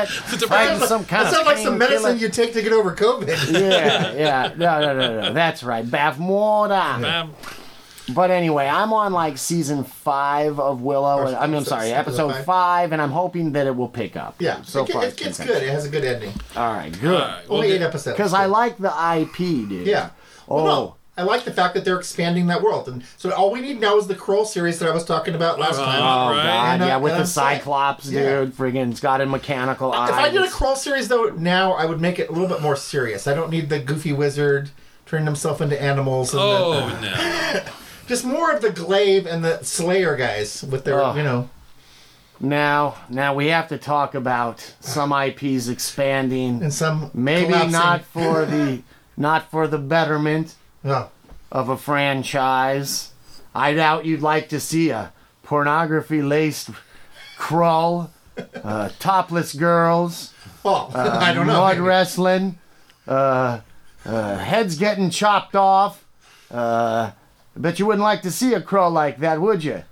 [0.07, 0.87] Darvaset.
[0.87, 2.15] Some kind that sounds like some medicine painkiller.
[2.25, 3.51] you take to get over COVID.
[3.51, 4.53] Yeah, yeah.
[4.55, 5.33] No, no, no, no.
[5.33, 5.85] That's right.
[5.85, 7.01] Bavmorda.
[7.01, 7.33] Bam.
[8.13, 11.17] But anyway, I'm on like season five of Willow.
[11.17, 12.45] Or I mean, I'm sorry, episode episode five.
[12.45, 14.35] five, and I'm hoping that it will pick up.
[14.39, 15.63] Yeah, So it, far, it, it's good.
[15.63, 16.31] It has a good ending.
[16.55, 17.13] All right, good.
[17.15, 18.15] All right, well, Only eight the- episodes.
[18.15, 19.37] Because I like the IP,
[19.67, 19.87] dude.
[19.87, 20.11] Yeah.
[20.47, 20.55] Oh.
[20.57, 23.61] Well, no, I like the fact that they're expanding that world, and so all we
[23.61, 25.85] need now is the Krull series that I was talking about last Uh-huh.
[25.85, 26.01] time.
[26.01, 26.43] Oh Right.
[26.43, 28.21] god, And, uh, yeah, with the I'm saying- Cyclops, Yeah.
[28.41, 28.57] dude.
[28.57, 30.09] Friggin', it's got a mechanical eye.
[30.09, 32.49] If I did a It's- Krull series though, now I would make it a little
[32.49, 33.27] bit more serious.
[33.27, 34.71] I don't need the goofy wizard
[35.05, 36.33] turning himself into animals.
[36.33, 37.61] And Oh the, no.
[38.07, 41.15] just more of the Glaive and the Slayer guys with their, Ugh.
[41.15, 41.47] you know.
[42.41, 46.61] now, now we have to talk about some IPs expanding.
[46.61, 47.71] and some Maybe collapsing.
[47.71, 48.81] not for the,
[49.17, 50.55] not for the betterment
[50.85, 51.09] No.
[51.51, 53.11] of a franchise.
[53.53, 55.11] I doubt you'd like to see a
[55.43, 56.69] pornography laced
[57.37, 58.09] Krull,
[58.63, 60.33] uh, topless girls,
[60.63, 61.53] Well, I don't know.
[61.55, 61.87] Uh, mud maybe.
[61.87, 62.57] wrestling,
[63.07, 63.59] uh,
[64.05, 66.05] uh, heads getting chopped off.
[66.51, 67.11] Uh,
[67.55, 69.83] I bet you wouldn't like to see a Krull like that, would you?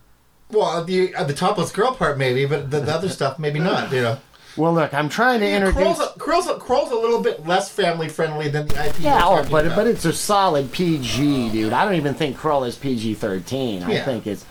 [0.51, 3.91] Well, the uh, the topless girl part maybe, but the, the other stuff maybe not.
[3.91, 4.17] You know.
[4.55, 5.97] Well, look, I'm trying to introduce.
[6.17, 8.99] Krull's a, a, a little bit less family friendly than the IP.
[8.99, 9.75] Yeah, oh, but about.
[9.75, 11.73] but it's a solid PG, dude.
[11.73, 13.83] I don't even think Krull is PG thirteen.
[13.83, 14.45] I think it's,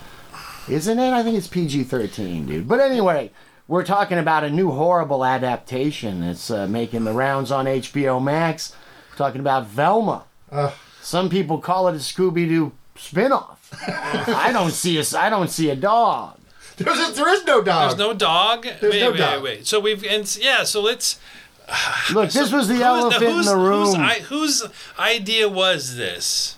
[0.68, 1.12] isn't it?
[1.12, 2.66] I think it's PG thirteen, dude.
[2.66, 3.30] But anyway,
[3.68, 8.74] we're talking about a new horrible adaptation that's uh, making the rounds on HBO Max.
[9.10, 10.24] We're talking about Velma.
[10.50, 10.72] Ugh.
[11.00, 13.56] Some people call it a Scooby Doo spinoff.
[14.34, 16.38] I don't see a I don't see a dog.
[16.84, 17.88] There's a, there is no dog.
[17.90, 18.64] There's no dog.
[18.80, 19.42] There's wait, no wait, dog.
[19.42, 19.66] wait.
[19.66, 20.64] So we've and yeah.
[20.64, 21.18] So let's.
[22.12, 23.86] Look, this was the elephant in the room.
[23.86, 24.64] Whose, I, whose
[24.98, 26.56] idea was this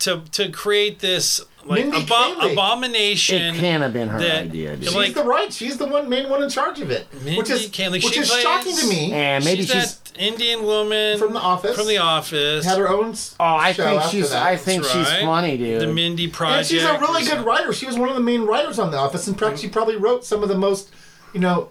[0.00, 2.52] to to create this like Mindy abo- Kaling.
[2.52, 3.54] abomination?
[3.56, 4.84] it can't have been her that- idea, dude.
[4.84, 5.52] She's She's like- the right.
[5.52, 7.92] She's the one main one in charge of it, Mindy which is Kaling.
[8.04, 9.12] which She is plays- shocking to me.
[9.12, 11.76] and maybe she's, she's that Indian woman From The Office.
[11.76, 12.64] From the office.
[12.64, 13.10] Had her own.
[13.10, 14.30] s- Oh, I show think after she's.
[14.30, 14.42] that.
[14.42, 15.80] I think That's she's funny, dude.
[15.82, 16.70] The Mindy Project.
[16.72, 17.02] and Project.
[17.02, 17.72] she's a really good writer.
[17.72, 19.26] She was one of the main writers on The Office.
[19.26, 20.88] and perhaps she probably wrote some of the most,
[21.34, 21.68] you know,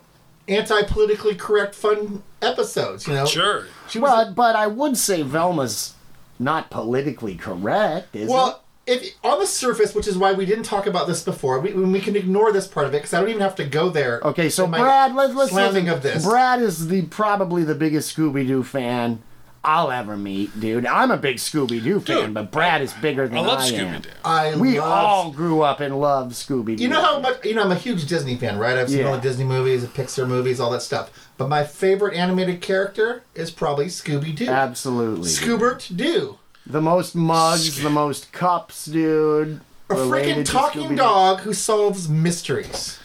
[0.47, 3.07] anti-politically correct, fun episodes.
[3.07, 3.65] You know, Sure.
[3.89, 4.09] She was.
[4.27, 5.93] But but I would say Velma's
[6.39, 10.85] not politically correct, is well, if on the surface, which is why we didn't talk
[10.87, 13.41] about this before, we, we can ignore this part of it because I don't even
[13.41, 14.19] have to go there.
[14.23, 15.89] Okay, so my Brad, let's let's slamming listen.
[15.97, 16.25] of this.
[16.25, 19.21] Brad is the probably the biggest Scooby Doo fan
[19.67, 20.85] I'll ever meet, dude.
[20.85, 23.73] I'm a big Scooby Doo fan, but Brad is bigger than I I, love am.
[23.73, 24.09] Scooby Doo.
[24.23, 26.83] I We love all grew up and loved Scooby Doo.
[26.83, 27.63] You know how much you know?
[27.63, 28.77] I'm a huge Disney fan, right?
[28.77, 29.05] I've seen Yeah.
[29.07, 31.09] all the Disney movies, the Pixar movies, all that stuff.
[31.37, 34.47] But my favorite animated character is probably Scooby Doo.
[34.47, 35.31] Absolutely.
[35.31, 35.39] dude.
[35.59, 39.61] Scoobert Doo, The most mugs, the most cups, dude.
[39.89, 40.95] a related freaking to talking Scooby-Doo.
[40.95, 42.97] dog who solves mysteries.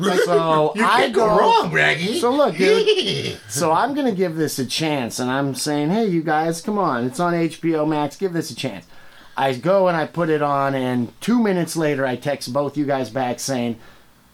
[0.00, 2.18] So you I can't go, go wrong, Raggy.
[2.20, 3.38] So look, dude.
[3.48, 7.04] So I'm gonna give this a chance, and I'm saying, hey, you guys, come on,
[7.06, 8.16] it's on HBO Max.
[8.16, 8.86] Give this a chance.
[9.36, 12.84] I go and I put it on, and two minutes later, I text both you
[12.84, 13.78] guys back saying,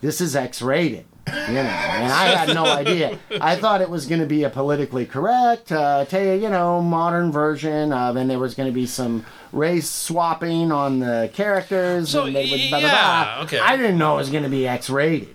[0.00, 1.04] this is X-rated.
[1.26, 3.18] You know, and I had no idea.
[3.40, 6.82] I thought it was going to be a politically correct, uh, tell you, you know,
[6.82, 12.10] modern version of, and there was going to be some race swapping on the characters.
[12.10, 13.44] So, and they would blah, blah, yeah, blah.
[13.44, 13.58] okay.
[13.58, 15.34] I didn't know it was going to be X-rated.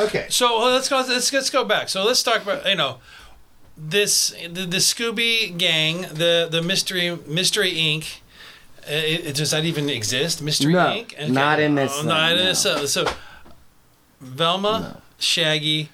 [0.00, 0.26] okay.
[0.30, 0.96] So uh, let's go.
[1.06, 1.88] Let's let's go back.
[1.90, 2.98] So let's talk about you know
[3.76, 8.20] this the, the Scooby Gang, the the Mystery Mystery Inc.
[8.86, 10.40] Uh, it, it- does that even exist?
[10.40, 11.28] Mystery No, Inc.
[11.28, 12.44] not in this Oh, thing, not in no.
[12.44, 12.64] this.
[12.64, 13.06] Uh, so
[14.20, 15.90] Velma, Shaggy,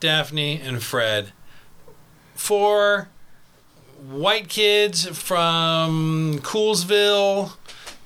[0.00, 1.32] Daphne, and Fred.
[2.34, 3.08] Four
[4.10, 7.52] white kids from Coolsville.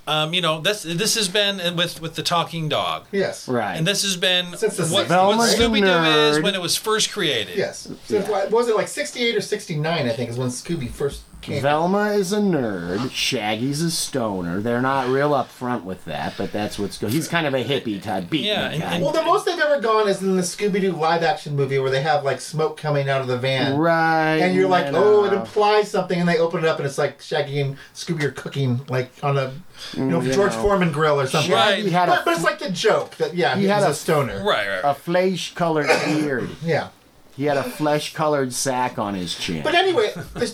[0.07, 3.05] Um, you know, that's this has been with with the talking dog.
[3.11, 3.47] Yes.
[3.47, 3.75] Right.
[3.75, 6.55] And this has been Since the what, 60s, what Velma's a Scooby Doo is when
[6.55, 7.55] it was first created.
[7.55, 7.91] Yes.
[8.05, 10.07] So what was it like 68 or 69?
[10.07, 11.28] I think is when Scooby first came.
[11.41, 13.11] Velma is a nerd.
[13.11, 14.59] Shaggy's a stoner.
[14.61, 17.11] They're not real upfront with that, but that's what's good.
[17.11, 18.45] He's kind of a hippie type beat.
[18.45, 18.93] Yeah, and- guy.
[18.95, 21.79] and- well, the most they've ever gone is in the Scooby Doo live action movie
[21.79, 23.77] where they have like smoke coming out of the van.
[23.77, 24.35] right.
[24.37, 27.21] And you're like, oh, it implies something, and they open it up, and it's like
[27.21, 29.53] Shaggy and Scooby are cooking, like on a,
[29.95, 30.61] you know, Mm, you George know.
[30.61, 31.51] Foreman grill or something.
[31.51, 31.77] Right.
[31.77, 33.85] Shaggy had But, a, but it's like the joke that yeah, He he, had was
[33.85, 34.43] a- a stoner.
[34.43, 34.81] Right, right.
[34.83, 36.49] a flesh colored beard.
[36.63, 36.89] Yeah.
[37.35, 39.63] He had a flesh colored sack on his chin.
[39.63, 40.53] But anyway, the,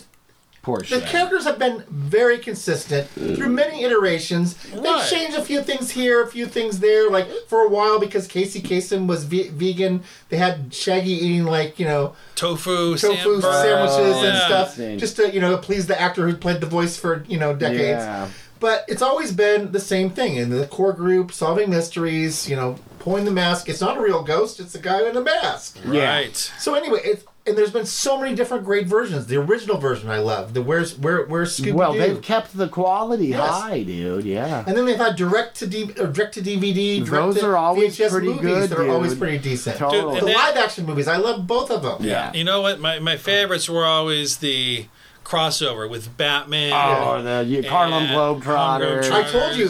[0.65, 3.53] Poor the characters have been very consistent through mm.
[3.53, 4.55] many iterations.
[4.73, 5.07] They've Right.
[5.07, 7.07] changed a few things here, a few things there.
[7.07, 11.77] Like for a while, because Casey Kasem was ve- vegan, they had Shaggy eating like
[11.79, 13.41] you know Tofu, tofu sandburg.
[13.61, 14.47] sandwiches and Yeah.
[14.47, 17.53] stuff, just to you know please the actor who played the voice for you know
[17.53, 18.03] decades.
[18.03, 18.27] Yeah.
[18.59, 22.49] But it's always been the same thing in the core group, solving mysteries.
[22.49, 23.69] You know, pulling the mask.
[23.69, 25.77] It's not a real ghost; it's a guy in a mask.
[25.87, 26.09] Yeah.
[26.09, 26.35] Right.
[26.57, 29.27] So anyway, it's and there's been so many different great versions.
[29.27, 30.53] The original version I love.
[30.53, 33.47] The where's where where's Scooby Well, they've kept the quality Yes.
[33.49, 34.25] high, dude.
[34.25, 34.63] Yeah.
[34.65, 36.99] and then they've had direct to D, or direct to DVD.
[37.05, 39.77] Direct Those to are always VHS pretty movies good, They're always pretty decent.
[39.77, 40.19] Totally.
[40.19, 41.97] The And live action movies, I love both of them.
[42.03, 42.33] Yeah.
[42.33, 42.79] You know what?
[42.79, 44.85] My my favorites were always the
[45.23, 46.71] crossover with Batman.
[46.73, 49.11] Oh, the you, Harlem Globetrotters.
[49.11, 49.69] I told you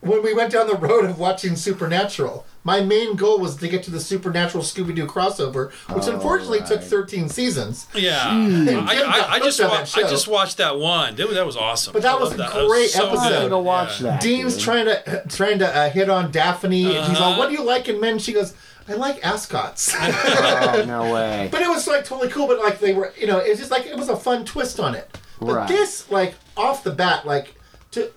[0.00, 2.46] when we went down the road of watching Supernatural.
[2.64, 6.80] My main goal was to get to the Supernatural Scooby Doo crossover, which unfortunately took
[6.80, 7.88] 13 seasons.
[7.92, 11.16] Yeah, I, I, I just hooked wa- I just watched that one.
[11.16, 11.92] Dude, that was awesome.
[11.92, 13.28] But that I was a That was great so episode.
[13.28, 13.36] Good.
[13.38, 14.10] gonna go watch Yeah.
[14.12, 14.20] that.
[14.22, 14.62] Dean's dude.
[14.64, 17.38] trying to trying to uh, hit on Daphne, and he's all, Uh-huh.
[17.40, 18.54] "What do you like in men?" She goes,
[18.88, 21.48] "I like ascots." Oh no way.
[21.52, 22.46] but it was like totally cool.
[22.46, 24.94] But like they were, you know, it's just like it was a fun twist on
[24.94, 25.18] it.
[25.40, 25.68] But Right.
[25.68, 27.56] this, like off the bat, like
[27.90, 28.12] to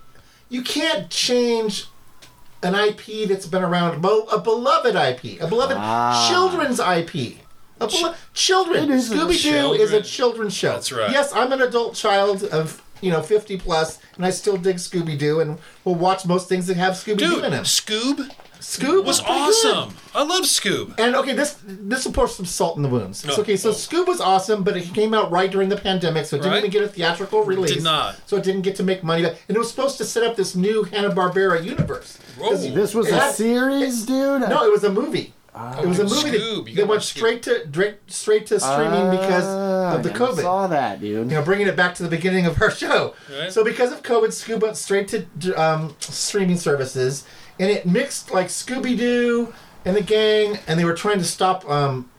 [0.48, 1.86] you can't change
[2.62, 6.28] an IP that's been around, bo- a beloved IP, a beloved Ah.
[6.30, 7.38] children's IP.
[7.80, 8.84] A belo- children.
[8.84, 10.72] It is a Scooby Doo is a children's show.
[10.72, 11.10] That's right.
[11.10, 15.18] Yes, I'm an adult child of you know 50 plus, and I still dig Scooby
[15.18, 17.64] Doo, and we'll watch most things that have Scooby Doo in them.
[17.64, 18.30] Scoob
[18.66, 19.66] Scoob was pretty good.
[19.66, 19.94] awesome.
[20.14, 20.98] I love Scoob.
[20.98, 23.24] And okay, this this will pour some salt in the wounds.
[23.24, 23.72] It's Oh, okay, so oh.
[23.72, 26.58] Scoob was awesome, but it came out right during the pandemic, so it didn't Right.
[26.58, 27.74] even get a theatrical release.
[27.74, 28.16] Did not.
[28.26, 29.24] So it didn't get to make money.
[29.24, 32.18] And it was supposed to set up this new Hanna Barbera universe.
[32.50, 34.40] This was It a had- series, dude.
[34.42, 35.32] No, it was a movie.
[35.80, 37.16] it was a movie Scoob, that, that went watch Scoob.
[37.16, 40.42] straight to direct, straight to streaming because Ah, of the I COVID.
[40.42, 41.30] Saw that, dude.
[41.30, 43.14] You know, bringing it back to the beginning of our show.
[43.38, 43.50] Right.
[43.50, 47.24] So because of COVID, Scoob went straight to um, streaming services,
[47.58, 49.52] and it mixed like Scooby Doo
[49.84, 52.10] and the gang, and they were trying to stop um,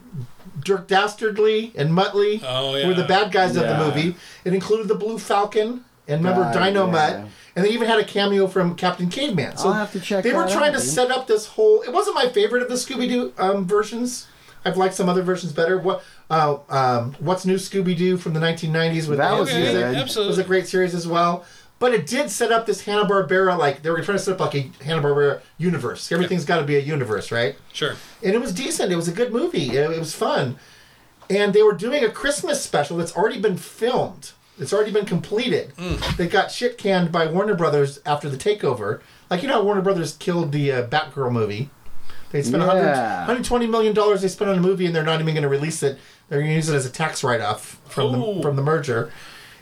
[0.64, 4.16] Dick Dastardly and Muttley, Oh, who were the bad guys of the movie.
[4.44, 6.92] It included the Blue Falcon, and remember God, Dino yeah.
[6.92, 9.58] Mutt, and they even had a cameo from Captain Caveman.
[9.58, 10.94] So I'll have to check They were that trying out, to dude.
[10.94, 11.82] set up this whole.
[11.82, 14.28] It wasn't my favorite of the Scooby Doo um, versions.
[14.66, 15.78] I've liked some other versions better.
[15.78, 16.04] What?
[16.30, 19.96] Uh, um, What's New Scooby Doo from the 1990s with That was music good.
[19.96, 20.30] Absolutely.
[20.30, 21.46] was a great series as well.
[21.80, 24.40] But it did set up this Hanna Barbera like they were trying to set up
[24.40, 26.12] like a Hanna Barbera universe.
[26.12, 27.56] Everything's got to be a universe, right?
[27.72, 27.94] Sure.
[28.24, 28.92] and it was decent.
[28.92, 29.70] It was a good movie.
[29.78, 30.58] It, it was fun,
[31.30, 34.32] and they were doing a Christmas special that's already been filmed.
[34.60, 35.74] It's already been completed.
[35.78, 36.18] Mm.
[36.18, 39.02] They got shit canned by Warner Brothers after the takeover.
[39.30, 41.70] Like you know, how Warner Brothers killed the uh, Batgirl movie.
[42.32, 42.68] They spent Yeah.
[42.70, 42.86] 100,
[43.28, 45.84] 120 million dollars they spent on a movie, and they're not even going to release
[45.84, 46.00] it.
[46.28, 48.36] They're going to use it as a tax write-off from Ooh.
[48.38, 49.12] the from the merger.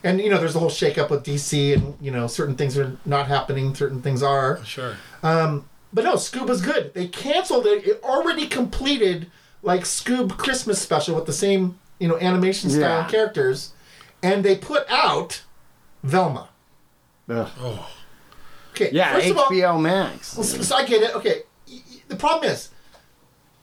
[0.05, 2.95] And you know, there's a whole shakeup with DC, and you know, certain things are
[3.05, 4.63] not happening, certain things are.
[4.63, 4.95] Sure.
[5.23, 6.93] Um, but no, Scoob was good.
[6.93, 7.85] They canceled it.
[7.87, 9.27] It already completed
[9.63, 13.07] like Scoob Christmas special with the same, you know, animation style Yeah.
[13.07, 13.71] characters.
[14.21, 15.41] And they put out
[16.03, 16.49] Velma.
[17.29, 17.49] Ugh.
[17.59, 17.89] Oh.
[18.73, 18.89] Okay.
[18.91, 20.27] Yeah, first of all, HBO Max.
[20.27, 21.15] so, so I get it.
[21.15, 21.41] Okay.
[21.67, 22.69] y- y- The problem is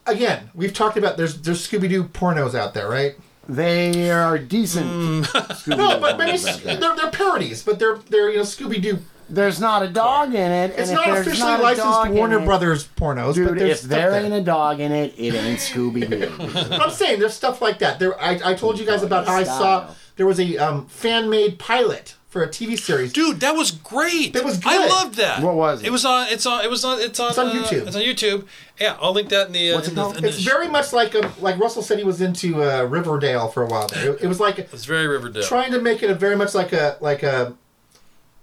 [0.06, 3.14] again, we've talked about there's there's Scooby Doo pornos out there, right?
[3.48, 4.86] They are decent.
[4.86, 5.66] Mm.
[5.76, 8.98] No, but maybe they're they're parodies, but they're they're you know Scooby Doo.
[9.28, 10.74] There's not a dog in it.
[10.76, 14.20] It's not officially not licensed Warner it- Brothers pornos, Dude, but if there there.
[14.24, 16.30] ain't a dog in it, it ain't Scooby Doo.
[16.74, 17.98] I'm saying there's stuff like that.
[17.98, 21.30] There, I, I told you guys about how I saw there was a um, fan
[21.30, 23.12] made pilot for a TV series.
[23.12, 24.32] Dude, that was great.
[24.32, 25.42] That was I loved that.
[25.42, 25.88] What was it?
[25.88, 26.28] It was on.
[26.30, 26.64] It's on.
[26.64, 26.98] It was on.
[26.98, 27.28] It's on.
[27.28, 27.86] It's on uh, YouTube.
[27.86, 28.46] It's on YouTube.
[28.80, 29.72] Yeah, I'll link that in the.
[29.72, 30.16] Uh, What's it in the- called?
[30.16, 32.84] in the It's sh- very much like a, like Russell said he was into uh,
[32.84, 34.14] Riverdale for a while there.
[34.14, 35.42] It, it was like It's very Riverdale.
[35.42, 37.54] trying to make it a very much like a like a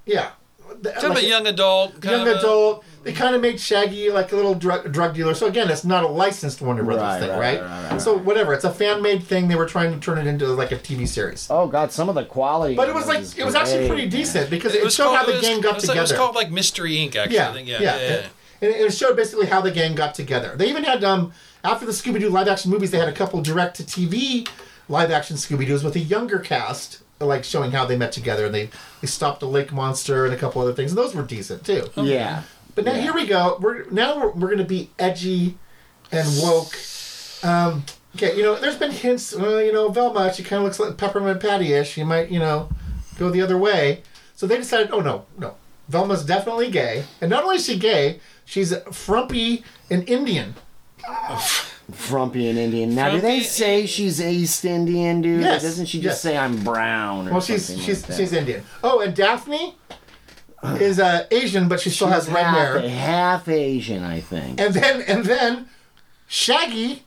[0.06, 0.30] yeah.
[0.84, 1.94] Kind of like a young adult.
[2.02, 2.86] Kind young of a- adult.
[3.04, 5.34] They kind of made Shaggy like a little drug drug dealer.
[5.34, 7.62] So again, it's not a licensed Warner Brothers Right, thing, right, right?
[7.62, 9.48] right, right, So whatever, it's a fan made thing.
[9.48, 11.48] They were trying to turn it into like a TV series.
[11.50, 12.76] Oh god, some of the quality.
[12.76, 15.18] But it was like is it was actually pretty decent because It it, showed called,
[15.18, 16.00] how the it was- gang got it was, like- together.
[16.00, 17.16] It was called like Mystery Inc.
[17.16, 17.68] Actually, yeah, I think.
[17.70, 18.08] Yeah, yeah, yeah.
[18.10, 18.26] yeah.
[18.62, 20.54] And it showed basically how the gang got together.
[20.58, 21.32] They even had um
[21.64, 24.46] after the Scooby Doo live action movies, they had a couple direct to TV
[24.90, 28.46] live action Scooby Doo's with a younger cast, like showing how they met together.
[28.46, 28.70] And they
[29.02, 31.88] they stopped a lake monster and a couple other things, and those were decent too.
[31.96, 32.44] Yeah.
[32.76, 33.02] But now Yeah.
[33.02, 33.58] here we go.
[33.60, 35.58] We're now we're, we're going to be edgy
[36.12, 36.74] and woke.
[37.44, 37.84] Um,
[38.16, 39.34] okay, you know, there's been hints.
[39.36, 41.98] Well, you know, Velma, she kind of looks like Peppermint Patty-ish.
[41.98, 42.70] You might, you know,
[43.18, 44.04] go the other way.
[44.36, 45.56] So they decided, oh no, no,
[45.90, 50.56] Velma's definitely gay, and not only is she gay, she's frumpy and Indian.
[51.92, 52.94] Frumpy and Indian.
[52.96, 55.42] Now, do they Frumpy- say she's East Indian, dude?
[55.42, 56.06] Yes, Doesn't she yes.
[56.14, 57.28] just say I'm brown?
[57.28, 58.18] Or Well, she's something she's like that?
[58.18, 58.64] she's Indian.
[58.84, 59.76] Oh, and Daphne
[60.64, 62.90] is uh, Asian, but she still She's has red half, hair.
[62.90, 64.60] half Asian, I think.
[64.60, 65.68] And then and then
[66.28, 67.04] Shaggy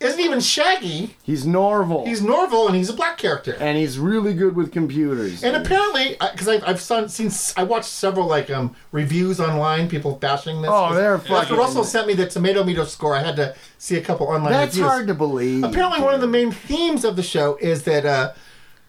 [0.00, 1.16] isn't even Shaggy.
[1.22, 3.56] He's Norville, He's Norville, and he's a black character.
[3.60, 5.42] and he's really good with computers.
[5.44, 10.16] And apparently, because I've, I've son- seen, I watched several like um reviews online, people
[10.16, 10.70] bashing this.
[10.72, 13.96] Oh, they're After fucking- Russell sent me the tomato meter score, I had to see
[13.96, 14.90] a couple online That's reviews.
[14.90, 15.64] hard to believe.
[15.64, 18.32] Apparently, one of the main themes of the show is that uh,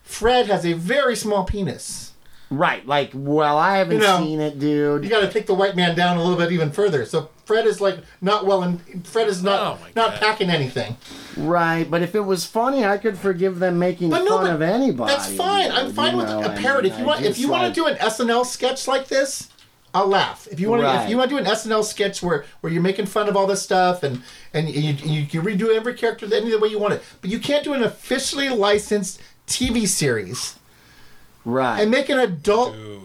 [0.04, 2.14] Fred has a very small penis.
[2.50, 5.06] Right, like, well, I haven't You know, seen it, dude.
[5.06, 7.06] You got to take the white man down a little bit even further.
[7.06, 10.20] So Fred is like not well, and Fred is not Oh, not God.
[10.22, 10.96] packing anything.
[11.38, 14.50] Right, but if it was funny, I could forgive them making But fun no, but
[14.52, 15.14] of anybody.
[15.14, 15.70] That's fine.
[15.70, 16.90] dude, I'm fine with know, a I parody.
[16.90, 19.50] mean, if you want, if just you want to do an SNL sketch like this,
[19.94, 20.48] I'll laugh.
[20.50, 22.82] If you want, to, if you want to do an SNL sketch where where you're
[22.82, 24.22] making fun of all this stuff and
[24.54, 27.64] and you, you, you redo every character any way you want it, but you can't
[27.66, 30.56] do an officially licensed TV series
[31.44, 31.82] right.
[31.82, 33.02] and make an adult Dude.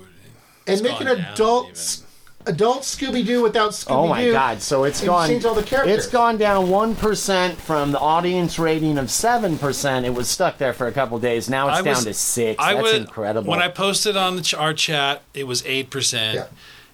[0.68, 1.76] and make an adult even.
[1.76, 2.02] s-
[2.46, 3.94] adult Scooby Doo without Scooby Doo.
[3.94, 4.62] Oh my God!
[4.62, 5.28] So it's and gone.
[5.28, 5.96] change all the characters.
[6.04, 10.06] It's gone down one percent from the audience rating of seven percent.
[10.06, 11.48] It was stuck there for a couple days.
[11.50, 12.62] Now it's I down was- to six.
[12.62, 13.50] I That's would, incredible.
[13.50, 16.48] When I posted on the ch- our chat, it was eight percent.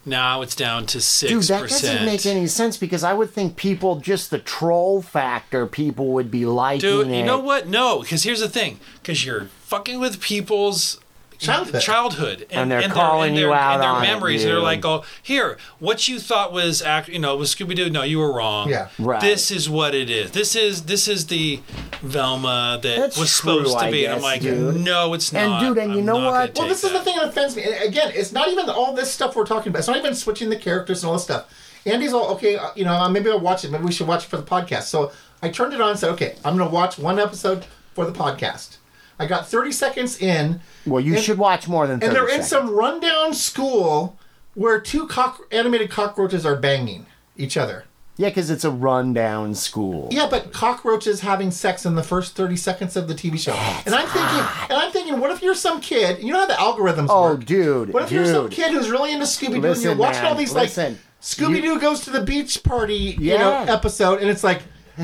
[0.05, 3.55] Now it's down to six Dude, that doesn't make any sense because I would think
[3.55, 7.19] people just the troll factor, people would be liking Dude, it.
[7.19, 7.69] you know what?
[7.69, 8.81] No, because here's the thing.
[9.01, 10.99] Because you're fucking with people's
[11.43, 11.81] Childhood.
[11.83, 14.45] childhood, And they're calling and their, you out and their on it, memories.
[14.45, 17.91] They're like, "Oh, here, what you thought was, act, you know, was Scooby Doo?
[17.91, 18.69] No, you were wrong.
[18.71, 18.89] Yeah.
[18.99, 19.21] Right.
[19.21, 20.31] This is what it is.
[20.33, 21.61] This is this is the
[22.01, 24.77] Velma that That's was true, supposed to I be." and I'm like, dude.
[24.77, 26.57] "No, it's not." And, dude, and you I'm know what?
[26.59, 27.63] Well, this is the thing that offends me.
[27.65, 29.81] And Again, it's not even all this stuff we're talking about.
[29.81, 31.53] It's not even switching the characters and all this stuff.
[31.85, 32.57] Andy's all okay.
[32.57, 33.71] uh, You know, uh, maybe I'll watch it.
[33.71, 34.83] Maybe we should watch it for the podcast.
[34.85, 35.11] So
[35.43, 37.65] I turned it on and said, okay, I'm going to watch one episode
[37.95, 38.77] for the podcast.
[39.23, 42.01] I got 30 seconds in, well, you and- should watch more than.
[42.01, 44.19] 30 and they're in some rundown school
[44.55, 47.07] where two cock- animated cockroaches are banging
[47.37, 47.85] each other.
[48.19, 50.09] Yeah, because it's a rundown school.
[50.11, 53.53] Yeah, but cockroaches having sex in the first 30 seconds of the TV show.
[53.87, 56.23] and I'm thinking, and I'm thinking, what if you're some kid?
[56.23, 57.31] You know how the algorithms are.
[57.31, 57.47] Oh, work.
[57.47, 60.33] dude, What if you're some kid who's really into Scooby Doo and you're watching man,
[60.33, 60.93] all these listen.
[60.93, 64.61] like Scooby Doo goes to the beach party, you know, episode, and it's like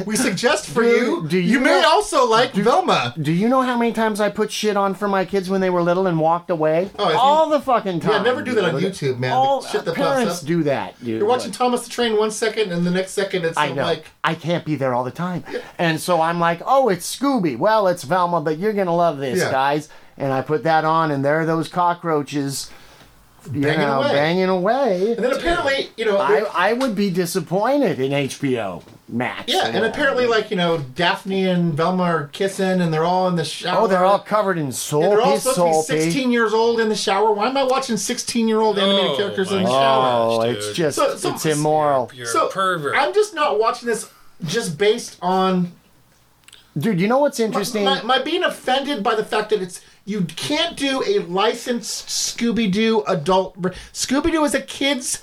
[0.07, 1.29] we suggest for Dude, you.
[1.29, 3.15] do you you may know- also like Velma.
[3.21, 5.71] Do you know how many times I put shit on for my kids when they
[5.71, 6.91] were little and walked away?
[6.99, 8.13] Oh, if you- All the fucking time.
[8.13, 8.81] Yeah, never do that on.
[8.81, 9.33] YouTube, man.
[9.33, 10.47] All The shit that pops parents up.
[10.47, 11.19] do that, dude.
[11.21, 13.83] You're watching Thomas the Train one second, and the next second it's I know.
[13.83, 15.45] like I can't be there all the time.
[15.79, 17.57] And so I'm like, oh, it's Scooby.
[17.59, 19.51] Well, it's Velma, but you're going to love this, Yeah.
[19.51, 19.89] guys.
[20.17, 22.71] And I put that on, and there are those cockroaches,
[23.53, 24.13] you Banging know, away.
[24.13, 25.13] banging away.
[25.13, 29.45] And then apparently, you know, I, I would be disappointed in HBO Max.
[29.51, 33.37] yeah, and apparently, like you know, Daphne and Velma are kissing, and they're all in
[33.37, 33.81] the shower.
[33.83, 36.11] Oh, they're all covered in And they're all soapy, supposed to be soapy.
[36.11, 37.33] 16 years old in the shower.
[37.33, 40.07] Why am I watching 16 year old animated Oh, characters in the shower?
[40.31, 42.11] Oh, it's just, So- so- it's immoral.
[42.15, 42.95] You're so a pervert.
[42.97, 44.11] I'm just not watching this
[44.45, 45.73] just based on
[46.77, 47.85] Dude, you know what's interesting?
[47.85, 52.71] my, my being offended by the fact that it's you can't do a licensed Scooby
[52.71, 53.61] Doo adult.
[53.93, 55.21] Scooby Doo is a kids.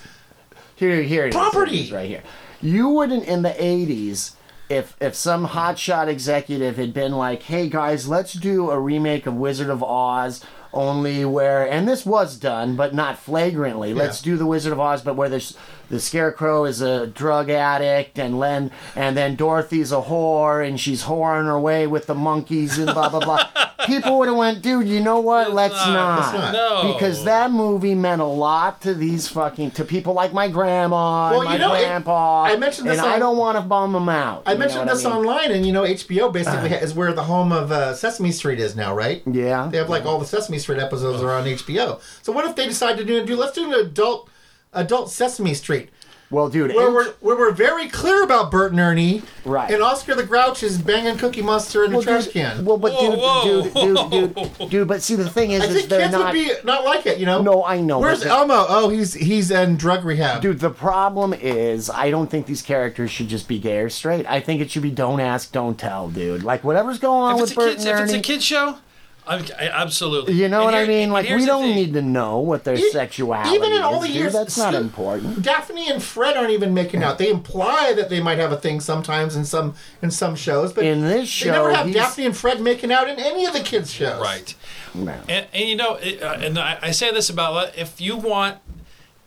[0.75, 1.35] Here, here it is.
[1.35, 1.79] Property.
[1.79, 2.23] It is right here.
[2.65, 4.31] You wouldn't in the '80s
[4.69, 9.35] if if some hotshot executive had been like, "Hey guys, let's do a remake of
[9.35, 10.43] Wizard of Oz."
[10.73, 13.93] Only where, and this was done, but not flagrantly.
[13.93, 15.55] Let's do the Wizard of Oz, but where there's
[15.89, 21.03] the Scarecrow is a drug addict, and Len, and then Dorothy's a whore, and she's
[21.03, 23.47] whoring her way with the monkeys and blah blah blah.
[23.85, 24.87] People would have went, dude.
[24.87, 25.53] You know what?
[25.53, 26.33] Let's not.
[26.33, 26.53] not, not.
[26.53, 26.93] No.
[26.93, 31.41] because that movie meant a lot to these fucking to people like my grandma, Well,
[31.41, 32.43] and my you know, it- grandpa.
[32.45, 34.41] I mentioned this and I don't want to bum them out.
[34.47, 35.13] I mentioned what this mean?
[35.13, 38.75] online, and you know, HBO basically is where the home of uh, Sesame Street is
[38.75, 39.21] now, right?
[39.31, 39.67] Yeah.
[39.71, 42.01] They have like all the Sesame Street episodes are on HBO.
[42.23, 44.29] So what if they decide to do, do let's do an adult
[44.75, 45.89] adult Sesame Street
[46.31, 49.69] Well, dude, where H- we're where we're very clear about Bert and Ernie, Right.
[49.71, 52.65] And Oscar the Grouch is banging Cookie Monster in the trash dude, can.
[52.65, 55.65] Well, but Whoa, dude, whoa, dude, dude, dude, dude, but see, the thing is, I
[55.67, 56.25] is think they're kids not.
[56.25, 57.41] would be not like it, you know.
[57.43, 58.65] No, I know, Where's but Elmo?
[58.67, 60.41] Oh, he's he's in drug rehab.
[60.41, 64.25] Dude, the problem is, I don't think these characters should just be gay or straight.
[64.27, 66.41] I think it should be don't ask, don't tell, dude.
[66.43, 68.79] Like whatever's going on If with it's, Bert kids, and if it's a kid show,
[69.27, 70.33] I'm, I, absolutely.
[70.33, 71.09] you know And what I mean?
[71.11, 71.75] Like we don't thing.
[71.75, 74.31] need to know what their E- sexuality even in all is, the dude.
[74.33, 75.41] That's not Sco- important.
[75.41, 77.17] Daphne and Fred aren't even making out.
[77.17, 80.83] They imply that they might have a thing sometimes in some in some shows, but
[80.85, 83.53] In this show, they never show, have Daphne and Fred making out in any of
[83.53, 84.21] the kids' shows.
[84.21, 84.53] Right.
[84.93, 85.15] No.
[85.27, 88.59] And, and you know, it, uh, and I, I say this about if you want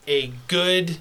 [0.06, 0.98] a good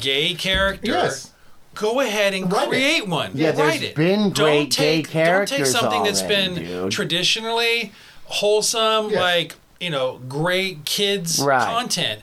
[0.00, 1.32] gay character, Yes.
[1.74, 2.68] go ahead and Write it.
[2.68, 3.30] create one.
[3.34, 3.94] Yeah, Write there's it.
[3.94, 6.90] been don't great gay take, Don't take characters something that's been dude.
[6.92, 7.92] traditionally
[8.26, 9.20] wholesome, Yes.
[9.20, 11.62] like you know, great kids Right.
[11.66, 12.22] content,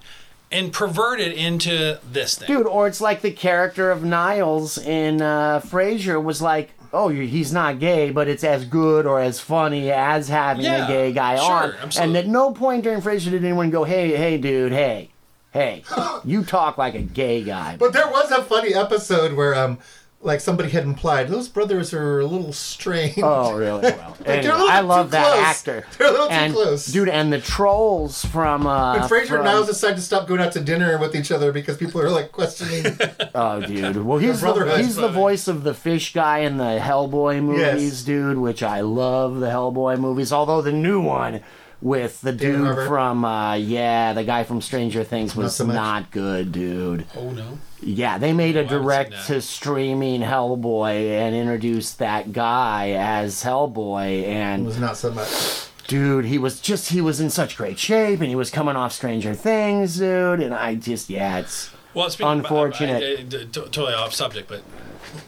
[0.52, 2.48] and pervert it into this thing.
[2.48, 7.52] Dude, or it's like the character of Niles in uh, Frasier was like, oh, he's
[7.54, 11.36] not gay, but it's as good or as funny as having Yeah, a gay guy
[11.36, 11.74] sure, on.
[11.82, 12.02] absolutely.
[12.02, 15.10] And at no point during Frasier did anyone go, hey, hey, dude, hey,
[15.52, 15.84] hey,
[16.26, 17.78] you talk like a gay guy.
[17.78, 19.78] But there was a funny episode where um
[20.24, 23.20] like somebody had implied those brothers are a little strange.
[23.22, 23.82] Oh, really?
[23.82, 25.44] Well, they're anyway, I love that close.
[25.46, 25.86] actor.
[25.98, 26.86] They're a little too and, close.
[26.88, 27.10] dude.
[27.10, 30.52] And the trolls from uh, And Frasier from- and Niles decide to stop going out
[30.54, 32.98] to dinner with each other because people are like questioning.
[33.36, 33.98] Oh, dude.
[34.06, 38.04] Well, he's the, he's the voice of the fish guy in the Hellboy movies, Yes.
[38.04, 38.38] dude.
[38.38, 40.32] Which I love the Hellboy movies.
[40.32, 41.42] Although the new one
[41.84, 42.88] with the dude Harbour?
[42.88, 47.06] from uh, yeah, the guy from Stranger Things was so not good, dude.
[47.16, 47.60] oh no.
[47.82, 54.24] Yeah, they made a haven't direct to streaming Hellboy and introduced that guy as Hellboy
[54.24, 55.68] and it and was not so much.
[55.88, 58.94] dude, he was just he was in such great shape and he was coming off
[58.94, 63.04] Stranger Things, dude, and I just yeah, it's Well, speaking Unfortunate.
[63.04, 64.62] I- I- I- totally off subject, but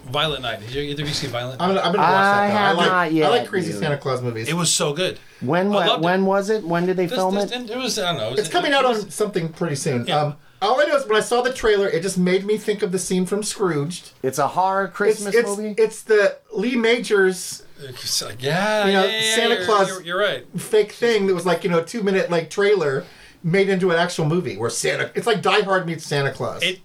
[0.09, 0.59] Violent Night.
[0.61, 1.61] Did you either of you see Violent?
[1.61, 2.53] I'm gonna, I'm gonna watch I that.
[2.53, 2.55] Though.
[2.55, 3.81] I have like not yet, I like crazy dude.
[3.81, 4.47] Santa Claus movies.
[4.49, 5.19] it was so good.
[5.41, 6.19] when I wa- loved it.
[6.25, 6.63] was it?
[6.63, 7.69] When did they This, film this, it?
[7.69, 8.33] it was I don't know.
[8.39, 10.05] It's coming out on something pretty soon.
[10.07, 10.19] Yeah.
[10.21, 12.81] Um, all I know is when I saw the trailer, it just made me think
[12.81, 14.11] of the scene from Scrooged.
[14.23, 15.75] It's a horror It's Christmas it's, movie.
[15.77, 20.01] it's the Lee Majors It's like, yeah, You know, yeah, yeah, Santa you're- Claus- You're,
[20.01, 20.45] you're right.
[20.59, 23.03] fake thing that was like you know a two minute like trailer
[23.43, 25.11] made into an actual movie where Santa.
[25.13, 26.63] It's like Die Hard meets Santa Claus.
[26.63, 26.79] It.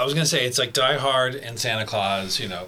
[0.00, 2.40] I was gonna say it's like Die Hard and Santa Claus.
[2.40, 2.66] You know.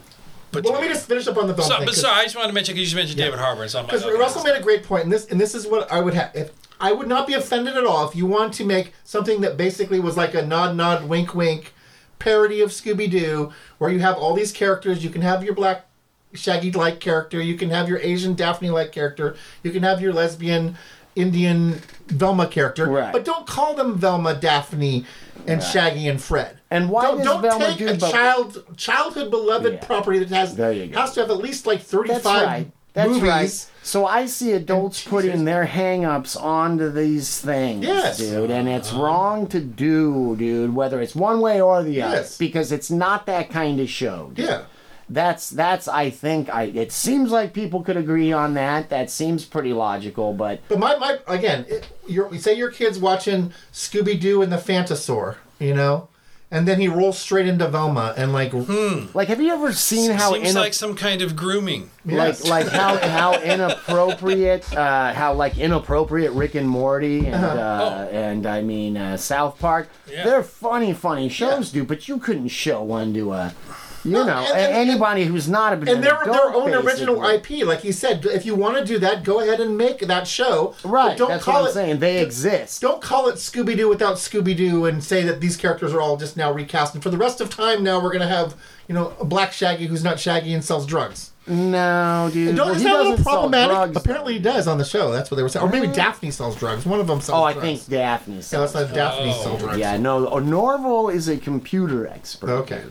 [0.51, 1.87] But well, let me just finish up on the film So, thing.
[1.87, 3.85] but sorry, I just wanted to mention because you just mentioned David Harbour, so I'm
[3.87, 6.01] like, Because okay, Russell made a great point, and this and this is what I
[6.01, 6.31] would have.
[6.35, 9.57] If I would not be offended at all if you want to make something that
[9.57, 11.73] basically was like a nod, nod, wink, wink
[12.19, 15.03] parody of Scooby Doo, where you have all these characters.
[15.03, 15.87] You can have your black
[16.35, 17.43] Shaggy-like character.
[17.43, 19.37] You can have your Asian Daphne-like character.
[19.63, 20.77] You can have your lesbian
[21.17, 22.87] Indian Velma character.
[22.87, 23.13] Right.
[23.13, 25.05] But don't call them Velma, Daphne,
[25.47, 26.59] and Shaggy and Fred.
[26.71, 28.13] And why don't, does don't Velma take do a both?
[28.13, 29.85] child childhood beloved Yeah.
[29.85, 31.01] property that has There you go.
[31.01, 32.23] has to have at least like thirty five.
[32.95, 33.09] That's right.
[33.09, 33.23] Movies.
[33.23, 33.67] right.
[33.85, 38.19] So I see adults putting their hang-ups onto these things, Yes.
[38.19, 39.03] dude, and it's uh-huh.
[39.03, 43.51] wrong to do, dude, whether it's one way or the other, because it's not that
[43.51, 44.31] kind of show.
[44.35, 44.45] dude.
[44.47, 44.63] Yeah.
[45.13, 48.89] That's that's I think I it seems like people could agree on that.
[48.89, 53.53] That seems pretty logical, but But my, my again, it, you're, say your kid's watching
[53.73, 56.09] Scooby Doo and the Phantosaur, you know,
[56.51, 58.53] and then he rolls straight into Velma and like,
[59.15, 61.91] like have you ever seen how Seems ina- like some kind of grooming.
[62.07, 62.45] yes.
[62.47, 68.47] like like how how inappropriate uh, how like inappropriate Rick and Morty and uh, and
[68.47, 69.89] I mean uh, South Park.
[70.11, 70.25] Yeah.
[70.25, 71.89] They're funny funny shows, dude.
[71.89, 73.55] But you couldn't show one to a
[74.05, 77.59] you know and- and- anybody who's not a and they're their adult, own original basically.
[77.61, 77.67] IP.
[77.67, 80.75] Like you said, if you want to do that, go ahead and make that show.
[80.85, 81.99] Right, don't that's call what I'm it, saying.
[81.99, 82.81] They exist.
[82.81, 86.17] Don't call it Scooby Doo without Scooby Doo and say that these characters are all
[86.17, 86.95] just now recast.
[86.95, 88.55] And for the rest of time, now we're gonna have
[88.89, 91.32] you know a black Shaggy who's not Shaggy and sells drugs.
[91.47, 92.55] No, dude.
[92.57, 93.71] Don't, Well, is that a little problematic?
[93.75, 95.11] drugs, Apparently, he does on the show.
[95.11, 95.67] That's what they were saying.
[95.67, 96.87] Or maybe Daphne sells drugs.
[96.87, 97.41] One of them sells drugs.
[97.41, 97.67] Oh, I drugs.
[97.81, 98.75] think Daphne sells.
[98.75, 99.43] let's let Daphne Oh.
[99.43, 99.79] sell drugs.
[99.79, 100.29] Yeah, no.
[100.29, 102.49] oh, Norville is a computer expert.
[102.49, 102.83] Oh, okay.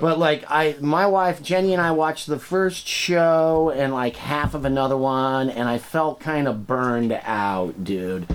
[0.00, 4.54] But like I, my wife Jenny and I watched the first show and like half
[4.54, 8.26] of another one, and I felt kind of burned out, dude.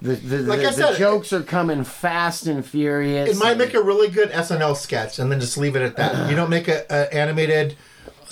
[0.00, 3.28] The the, Like the, I said, the jokes are coming fast and furious.
[3.30, 5.96] It might and- make a really good SNL sketch, and then just leave it at
[5.96, 6.30] that.
[6.30, 7.76] You don't make a, a animated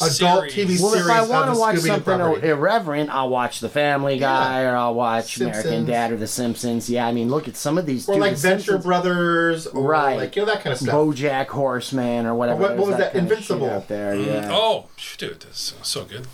[0.02, 0.54] adult Series.
[0.78, 2.48] TV Well, series if I want to watch Scooby-Doo something property.
[2.48, 4.70] irreverent, I'll watch The Family Guy Yeah.
[4.70, 6.88] or I'll watch American Dad or The Simpsons.
[6.90, 8.08] Yeah, I mean, look at some of these.
[8.08, 10.16] or dude, like The Venture Simpsons, Brothers, or Right.
[10.16, 10.94] like you know that kind of stuff.
[10.94, 12.60] BoJack Horseman or whatever.
[12.62, 13.12] What- what was that?
[13.12, 13.70] kind of shit Invincible.
[13.70, 14.14] out there.
[14.14, 14.48] Mm, yeah.
[14.52, 14.86] Oh,
[15.18, 16.26] dude, that's so good.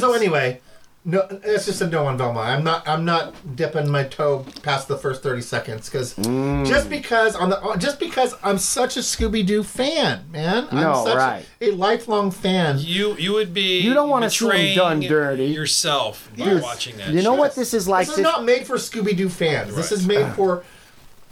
[0.00, 0.60] So anyway,
[1.04, 2.40] no, it's just a no on Velma.
[2.40, 2.86] I'm not.
[2.88, 6.66] I'm not dipping my toe past the first thirty seconds because Mm.
[6.66, 10.66] just because on the just because I'm such a Scooby Doo fan, man.
[10.70, 11.44] I'm No, such right.
[11.60, 12.78] a lifelong fan.
[12.78, 15.44] You you would be You don't wanna see 'em betraying done dirty.
[15.46, 16.62] yourself by Yes.
[16.62, 17.08] watching that.
[17.10, 17.38] You know shit.
[17.38, 18.06] what this is like?
[18.06, 19.74] this is not made for Scooby Doo fans.
[19.76, 20.62] This is made for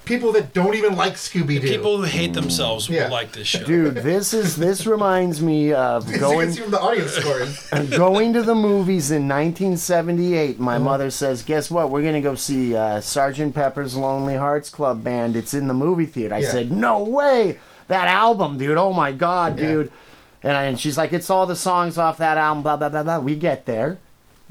[0.05, 1.68] people that don't even like Scooby Doo.
[1.68, 3.05] People who hate themselves Yeah.
[3.05, 3.64] will like this show.
[3.64, 7.12] Dude, this is this reminds me of As you can going see from the audience
[7.12, 7.70] scores.
[7.96, 10.59] going to the movies in 1978.
[10.59, 10.84] My Uh-huh.
[10.84, 11.90] mother says, "Guess what?
[11.90, 15.36] We're gonna go see uh, Sergeant Pepper's Lonely Hearts Club Band.
[15.36, 16.50] It's in the movie theater." I Yeah.
[16.50, 17.59] said, "No way!
[17.88, 18.78] That album, dude!
[18.78, 19.66] Oh my god, Yeah.
[19.66, 19.92] dude!"
[20.44, 23.03] And, I, and she's like, "It's all the songs off that album." Blah blah blah
[23.05, 23.18] blah.
[23.20, 23.98] We get there.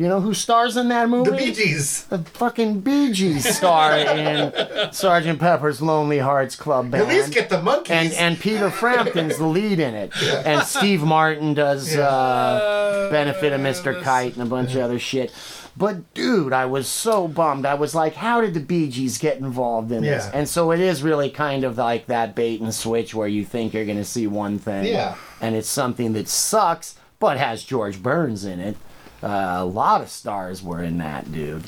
[0.02, 1.30] You know who stars in that movie?
[1.30, 2.06] the Bee Gees.
[2.06, 7.04] The fucking Bee Gees star in Sergeant Pepper's Lonely Hearts Club Band.
[7.04, 7.92] At least get the Monkees.
[7.92, 10.12] and and Peter Frampton's the lead in it,
[10.44, 14.02] and Steve Martin does uh, Benefit of Mr.
[14.02, 15.32] Kite and a bunch of other shit.
[15.78, 17.68] But dude, I was so bummed.
[17.68, 20.28] I was like, how did the Bee Gees get involved in this?
[20.34, 23.76] And so it is really kind of like that bait and switch where you think
[23.76, 25.16] you're going to see one thing, Yeah.
[25.40, 28.78] and it's something that sucks, but has George Burns in it.
[29.24, 31.66] Uh, a lot of stars were in that, dude.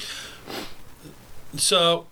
[1.56, 2.08] So,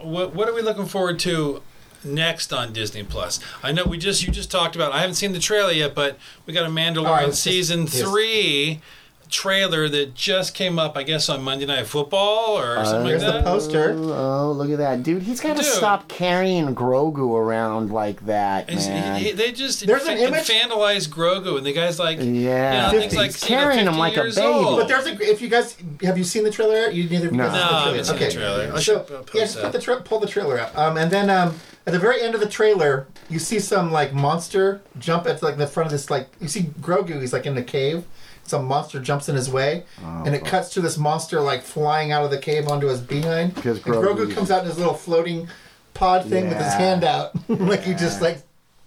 [0.00, 1.62] what what are we looking forward to
[2.04, 3.38] next on Disney Plus?
[3.62, 4.92] I know we just you just talked about.
[4.92, 7.82] I haven't seen the trailer yet, but we got a Mandalorian right, let's just- season
[7.82, 8.00] yes.
[9.32, 10.96] Three trailer that just came up.
[10.96, 13.44] I guess on Monday Night Football or something like Here's the that.
[13.44, 13.92] poster.
[13.96, 15.22] Oh, look at that, dude!
[15.22, 19.20] He's got to stop carrying Grogu around like that, man.
[19.20, 22.86] he- they just There's an infa- image- infantilize Grogu, and the guy's like, Yeah.
[22.90, 24.40] you know, things like He's you know, carrying him like a baby.
[24.40, 24.78] old.
[24.78, 25.12] But there's a.
[25.30, 26.88] If you guys have you seen the trailer?
[26.90, 27.28] You neither.
[27.28, 27.44] of No.
[27.48, 28.72] guys No, have I the haven't the trailer.
[28.72, 30.76] I So should, uh, yeah, just put the tra- pull the trailer up.
[30.76, 31.54] Um, and then um,
[31.86, 35.56] at the very end of the trailer, you see some like monster jump at like
[35.56, 37.20] the front of this like you see Grogu.
[37.20, 38.04] He's like in the cave.
[38.44, 42.12] Some monster jumps in his way, Oh, and it cuts to this monster like flying
[42.12, 43.54] out of the cave onto his behind.
[43.54, 45.48] Because And Grogu Grogu- comes out in his little floating
[45.94, 48.38] pod thing with his hand out, like he just like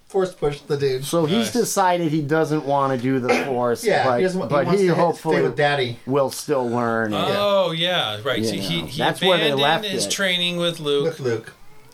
[0.08, 1.04] force pushed the dude.
[1.04, 1.52] So he's Nice.
[1.52, 4.38] decided he doesn't want to do the Force, yeah, but he doesn't.
[4.38, 5.98] want- but he he to hopefully with Daddy.
[6.06, 7.12] will still learn.
[7.14, 8.44] Oh yeah, right.
[8.44, 10.10] So he, he that's where they abandoned left his it.
[10.10, 11.04] training with Luke.
[11.04, 11.52] Look, Luke.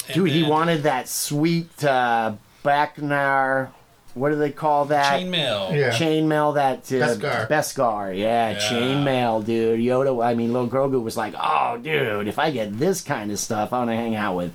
[0.09, 2.35] and Dude, he wanted that sweet uh,
[2.65, 3.69] Bacnar.
[4.15, 5.21] What do they call that?
[5.21, 5.75] chainmail.
[5.75, 5.91] Yeah.
[5.91, 7.49] Chainmail that uh, Beskar.
[7.49, 8.59] Beskar, yeah, Yeah.
[8.59, 9.81] chainmail, dude.
[9.81, 13.39] Yoda, I mean, little Grogu was like, "Oh, dude, if I get this kind of
[13.39, 14.53] stuff, I want to hang out with,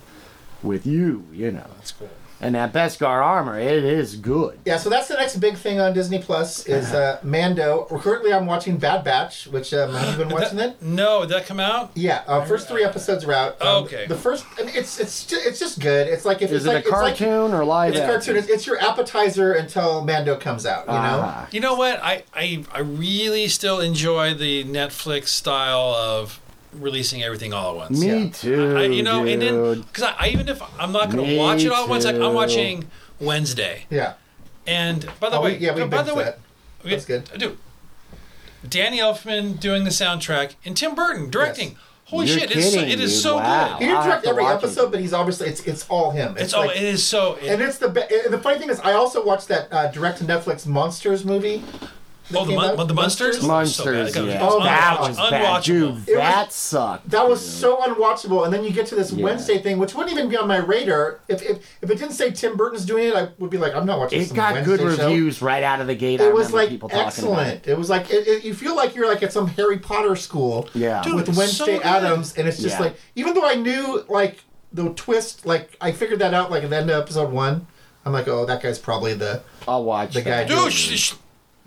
[0.61, 2.09] with you, you know." That's cool.
[2.39, 4.59] And that Beskar armor, it is good.
[4.63, 7.85] Yeah, so that's the next big thing on Disney Plus is uh, Mando.
[7.85, 10.81] Currently, I'm watching Bad Batch, which um, have you been watching That- it?
[10.83, 11.91] No, did that come out?
[11.95, 13.61] Yeah, uh, first three episodes are out.
[13.61, 14.05] Um, Okay.
[14.05, 16.07] The first, I mean, it's it's just, it's just good.
[16.07, 18.03] It's like if Is it's it like a cartoon it's like, or live it's a
[18.03, 18.13] action?
[18.13, 18.37] cartoon.
[18.37, 20.85] It's, it's your appetizer until Mando comes out.
[20.85, 21.21] You know.
[21.23, 21.47] Ah.
[21.51, 21.99] You know what?
[22.03, 26.39] I, I I really still enjoy the Netflix style of
[26.73, 27.99] releasing everything all at once.
[27.99, 28.29] Me Yeah.
[28.31, 29.33] too, I, you know, dude.
[29.33, 31.83] and then because I, I even if I'm not going to Me watch it all
[31.83, 32.15] at once, like.
[32.15, 32.89] I'm watching
[33.19, 33.85] Wednesday.
[33.89, 34.13] Yeah.
[34.65, 36.39] And by the Oh, we- way, yeah, we by the binged way, that.
[36.83, 37.29] we- That's good.
[37.37, 37.57] Dude,
[38.67, 41.69] Danny Elfman doing the soundtrack and Tim Burton directing.
[41.69, 41.77] Yes.
[42.05, 42.51] Holy You're shit!
[42.55, 43.21] It's so, kidding, it is dude.
[43.21, 43.67] so Wow.
[43.79, 43.79] good.
[43.79, 44.65] He didn't direct every watch it.
[44.65, 46.35] episode, but he's obviously it's it's all him.
[46.37, 47.35] It's oh, like- it is so.
[47.35, 49.87] It, and it's the be- and the funny thing is, I also watched that uh,
[49.91, 51.63] direct to Netflix Monsters movie.
[52.29, 52.87] That oh, the, mon- out.
[52.87, 53.41] the Monsters.
[53.43, 54.39] Monsters, So yeah.
[54.41, 55.63] Oh, that unwatch- was bad, unwatchable.
[55.63, 55.85] dude.
[55.85, 57.09] It was- that sucked.
[57.09, 57.53] That was dude.
[57.61, 59.23] so unwatchable, and then you get to this Yeah.
[59.23, 61.19] Wednesday thing, which wouldn't even be on my radar.
[61.27, 63.85] If, if if it didn't say Tim Burton's doing it, I would be like, I'm
[63.85, 64.21] not watching.
[64.21, 65.07] It some got Wednesday good show.
[65.07, 66.19] reviews right out of the gate.
[66.21, 67.45] I It was like people talking about it.
[67.45, 67.67] excellent.
[67.67, 67.77] It.
[67.77, 71.01] was like it, it- you feel like you're like at some Harry Potter school Yeah.
[71.03, 71.83] Dude, with Wednesday so.
[71.83, 72.85] Adams, and it's just Yeah.
[72.85, 76.69] like even though I knew like the twist, like I figured that out like at
[76.69, 77.67] the end of episode one.
[78.05, 79.41] I'm like, oh, that guy's probably the.
[79.67, 80.47] I'll watch The guy that.
[80.47, 81.13] doing Dude, sh- sh-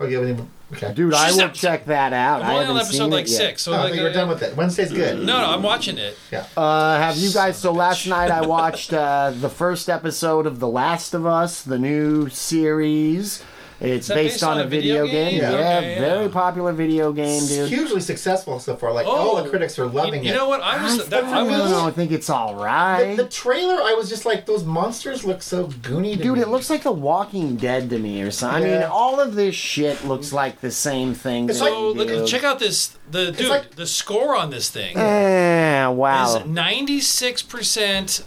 [0.01, 0.49] Oh, you haven't even.
[0.73, 0.93] Okay.
[0.93, 2.41] Dude, I She's will not- check that out.
[2.41, 3.37] I'm I only haven't on episode seen like it yet.
[3.37, 3.61] six.
[3.63, 4.55] So Oh, I like, think we're uh, done with it.
[4.55, 5.17] Wednesday's good.
[5.19, 6.17] No, no, I'm watching it.
[6.31, 6.45] Yeah.
[6.55, 7.57] Uh, have you guys?
[7.57, 11.61] So Son last night I watched uh, the first episode of The Last of Us,
[11.61, 13.43] the new series,
[13.83, 15.41] It's based, based on, on a video, game.
[15.41, 15.51] Yeah.
[15.51, 15.99] Yeah, Okay, yeah.
[15.99, 17.67] very popular video game, It's dude.
[17.67, 18.93] hugely successful so far.
[18.93, 20.33] Like all the critics are loving you, it.
[20.33, 20.61] You know what?
[20.61, 20.99] I was.
[21.07, 21.73] I, that, I don't.
[21.87, 23.15] I think it's all right.
[23.15, 26.41] The, the trailer, I was just like, those monsters look so goony to Dude, me.
[26.43, 28.63] it looks like The Walking Dead to me or something.
[28.63, 31.49] I mean, all of this shit looks like the same thing.
[31.49, 32.95] It's like- So look, check out this.
[33.09, 36.35] The dude, like- the score on this thing Eh, wow.
[36.37, 38.23] is ninety six percent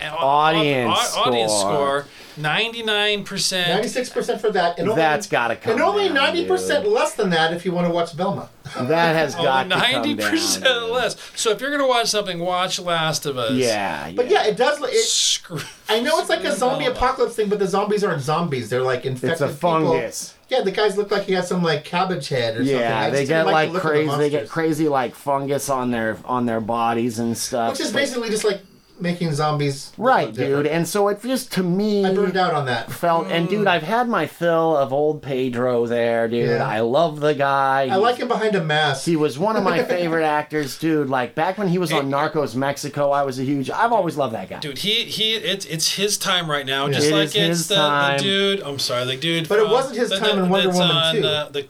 [0.00, 1.60] Audience audience score.
[1.60, 2.06] score,
[2.36, 3.68] ninety nine percent.
[3.68, 6.92] Ninety-six percent for that, and only, That's gotta come and only down, ninety percent dude.
[6.92, 8.48] less than that if you want to watch Velma.
[8.76, 11.16] that has got to come ninety percent less.
[11.36, 13.52] So if you're gonna watch something, watch Last of Us.
[13.52, 14.80] Yeah, But yeah, it does.
[14.80, 15.60] look- It, Screw.
[15.88, 16.96] I know it's like a zombie Velma.
[16.96, 18.70] apocalypse thing, but the zombies aren't zombies.
[18.70, 19.70] They're like infected it's a people.
[19.70, 20.34] fungus.
[20.48, 22.76] Yeah, the guys look like he has some like cabbage head or something.
[22.78, 24.16] Yeah, they get like the look the crazy.
[24.16, 27.72] They get crazy like fungus on their on their bodies and stuff.
[27.72, 28.60] Which is But- basically just like
[29.00, 29.92] making zombies.
[29.98, 30.64] look right, different.
[30.64, 30.66] dude.
[30.68, 32.90] And so it just to me I burned out on that.
[32.92, 33.26] felt.
[33.28, 36.48] And dude, I've had my fill of old Pedro there, dude.
[36.48, 36.66] Yeah.
[36.66, 37.88] I love the guy.
[37.90, 39.04] I like him behind a mask.
[39.04, 41.08] He was one of my favorite actors, dude.
[41.08, 43.68] Like back when he was on Narcos Mexico, I was a huge.
[43.70, 44.60] I've always loved that guy.
[44.60, 48.16] Dude, he he it's it's his time right now, just It like it's the, the
[48.22, 48.60] dude.
[48.62, 49.48] I'm sorry, the dude.
[49.48, 51.26] But it wasn't his the- time the- in Wonder Woman on, 2.
[51.26, 51.62] Uh, the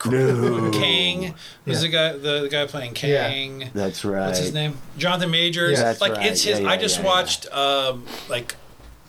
[0.72, 1.35] King.
[1.64, 2.12] Who's the guy?
[2.12, 3.31] The, the guy playing Yeah.
[3.31, 3.70] King.
[3.72, 4.27] That's right.
[4.27, 4.77] What's his name?
[4.99, 5.79] Jonathan Majors.
[5.79, 6.27] Yeah, that's like right.
[6.27, 6.61] it's his.
[6.61, 7.11] Yeah, I just yeah, yeah.
[7.15, 8.55] Watched um like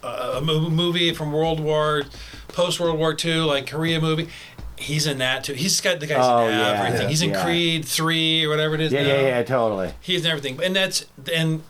[0.04, 2.04] a movie from World War,
[2.50, 4.30] post World War II, like Korea movie.
[4.78, 5.54] He's in that too.
[5.54, 7.02] He's got the guy's Oh, in yeah, everything.
[7.04, 7.44] yeah, He's in yeah.
[7.44, 8.92] Creed three or whatever it is.
[8.92, 9.08] Yeah, now.
[9.10, 9.94] yeah, yeah, totally.
[10.02, 11.64] He's in everything, and that's and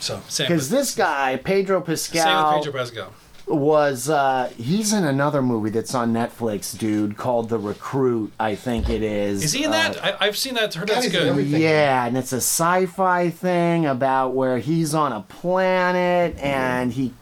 [0.00, 0.20] so.
[0.38, 3.12] Because this guy, Pedro same with Pascal, Pedro Pascal.
[3.50, 8.32] Was uh, he's in another movie that's on Netflix, dude, called The Recruit.
[8.38, 9.44] I think it is.
[9.44, 10.04] Is he in Uh, that?
[10.04, 10.74] I, I've seen that.
[10.74, 11.46] Heard God, that's good.
[11.46, 17.12] Yeah, and it's a sci-fi thing about where he's on a planet and he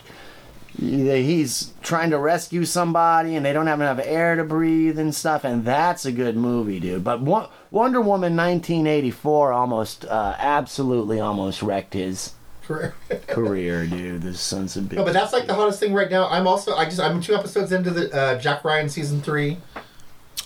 [0.79, 5.43] he's trying to rescue somebody and they don't have enough air to breathe and stuff
[5.43, 7.23] and that's a good movie dude but
[7.71, 12.33] wonder woman 1984 almost uh, absolutely almost wrecked his
[12.67, 12.95] Career.
[13.29, 16.29] career dude the sons of bitch No, but that's like the hottest thing right now.
[16.29, 19.59] I'm also I just I'm two episodes into the uh, Jack Ryan season three.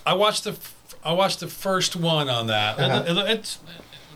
[0.05, 2.79] I watched the f- I watched the first one on that.
[2.79, 3.25] and Uh-huh.
[3.27, 3.59] it-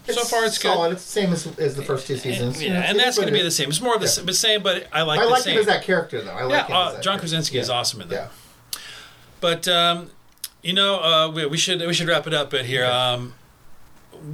[0.06, 0.88] it's so far it's solid.
[0.88, 0.92] good.
[0.96, 2.62] It's the same as, as the first two seasons.
[2.62, 3.70] Yeah, and that's going to be the same.
[3.70, 4.28] It's more of the Yeah.
[4.30, 5.54] s same, but I like I the like same.
[5.54, 6.30] him as that character though.
[6.32, 7.20] I like yeah, him uh, as that John character.
[7.20, 7.74] Krasinski is Yeah.
[7.74, 8.14] awesome in that.
[8.74, 8.78] Yeah.
[9.40, 10.10] But um,
[10.62, 12.84] you know, uh, we, we should we should wrap it up bit here.
[12.84, 13.32] Um,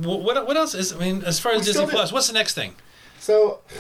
[0.03, 0.93] what what else is?
[0.93, 2.75] I mean, as far as We Disney still did- Plus, what's the next thing?
[3.21, 3.61] So.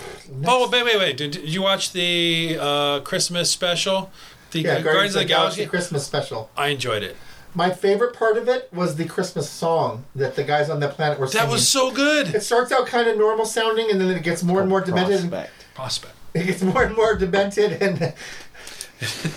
[0.47, 1.17] Oh, wait, wait, wait!
[1.17, 4.13] Did, did you watch the uh, Christmas special?
[4.53, 5.67] The Yeah, uh, Guardians, of the Galaxy Galaxy.
[5.67, 6.49] Christmas special.
[6.57, 7.17] I enjoyed it.
[7.53, 11.19] My favorite part of it was the Christmas song that the guys on that planet
[11.19, 11.47] were singing.
[11.49, 12.33] That was so good.
[12.33, 15.21] It starts out kind of normal sounding, and then it gets more and more demented.
[15.23, 15.75] and- Prospect.
[15.75, 16.15] Prospect.
[16.35, 17.99] It gets more and more demented, and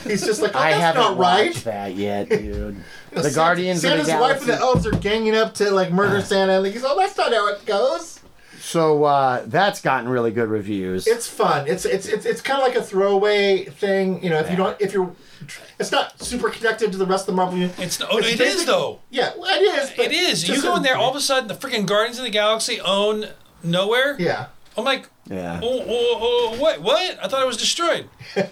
[0.04, 2.76] he's just like, oh, I "That's haven't not right." watched that yet, dude.
[3.12, 4.52] the Santa- Guardians Santa's of the wife and Galaxy.
[4.52, 6.54] the elves are ganging up to like murder Santa.
[6.54, 8.20] And like, he's, oh, that's not how it goes.
[8.74, 11.06] So uh, that's gotten really good reviews.
[11.06, 11.68] It's fun.
[11.68, 14.24] It's it's it's, it's kind of like a throwaway thing.
[14.24, 15.12] You know, if you don't, if you're,
[15.78, 17.60] it's not super connected to the rest of the Marvel.
[17.60, 17.80] universe.
[17.80, 19.00] It's oh, it is basic- though.
[19.12, 19.92] Yeah, well, it is.
[20.00, 20.50] It is.
[20.50, 23.28] You go in there, all of a sudden, the freaking Guardians of the Galaxy own
[23.64, 24.16] nowhere.
[24.20, 24.48] Yeah.
[24.76, 25.60] I'm like, yeah.
[25.62, 26.18] oh, oh,
[26.56, 26.82] oh, what?
[26.82, 27.20] What?
[27.24, 28.10] I thought it was destroyed.
[28.36, 28.52] but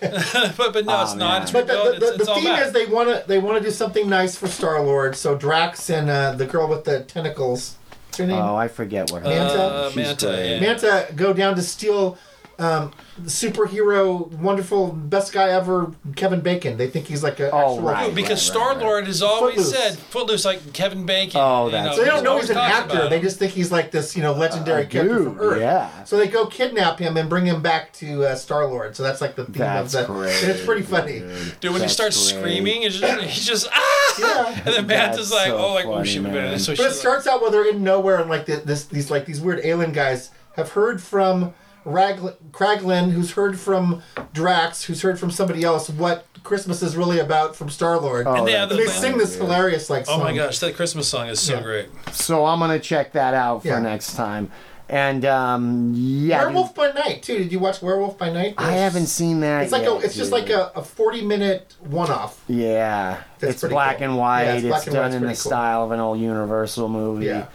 [0.71, 1.17] but no, Oh, it's man.
[1.17, 1.41] not.
[1.41, 2.67] It's But the, the, it's, the, it's the all theme back.
[2.67, 5.15] is they want to they want to do something nice for Star Lord.
[5.15, 7.77] So Drax and uh, the girl with the tentacles.
[8.11, 8.43] What's her name?
[8.43, 9.61] Oh, I forget what her Manta?
[9.61, 10.25] uh, She's Manta.
[10.25, 10.53] great.
[10.55, 10.59] yeah.
[10.59, 12.17] Manta go down to steal
[12.61, 16.77] um, the superhero, wonderful, best guy ever, Kevin Bacon.
[16.77, 17.81] They think he's like a Oh, actual.
[17.81, 18.13] right.
[18.15, 18.77] Because right, Star right.
[18.83, 19.71] Lord has always Footloose.
[19.75, 21.41] said Footloose like Kevin Bacon.
[21.43, 23.09] Oh, you that's- So they don't know he's an actor.
[23.09, 25.59] They just think he's like this, you know, legendary Uh, character dude, from Earth.
[25.59, 26.03] yeah.
[26.03, 28.95] So they go kidnap him and bring him back to uh, Star Lord.
[28.95, 30.13] So that's like the theme That's of the.
[30.13, 30.41] great.
[30.43, 31.19] And it's pretty funny.
[31.59, 32.41] Dude, when he That's starts great.
[32.41, 34.61] screaming, he's just, he's just ah, Yeah.
[34.65, 36.59] and then Manta's That's like, so oh, like oh funny, shit, man.
[36.59, 39.09] so But she it starts out where they're in nowhere and like the, this these
[39.09, 41.53] like these weird alien guys have heard from
[41.85, 44.01] Ragl- Kraglin, who's heard from
[44.33, 48.27] Drax, who's heard from somebody else what Christmas is really about from Star Lord.
[48.27, 50.59] Oh, And they that's have and they the- sing this hilarious like Oh my gosh,
[50.59, 51.61] that Christmas song is so Yeah.
[51.61, 51.89] great.
[52.11, 53.79] So I'm gonna check that out for Yeah.
[53.79, 54.51] next time.
[54.89, 57.37] And um, yeah, dude, Werewolf by Night too.
[57.37, 58.55] Did you watch Werewolf by Night?
[58.57, 59.63] I haven't seen that.
[59.63, 62.43] It's like yet, a, it's just like a, a forty minute one off.
[62.49, 64.07] Yeah, it's black cool.
[64.07, 64.43] and white.
[64.43, 65.35] Yeah, it's it's black and done white's in the cool.
[65.35, 67.27] style of an old Universal movie.
[67.27, 67.45] Yeah.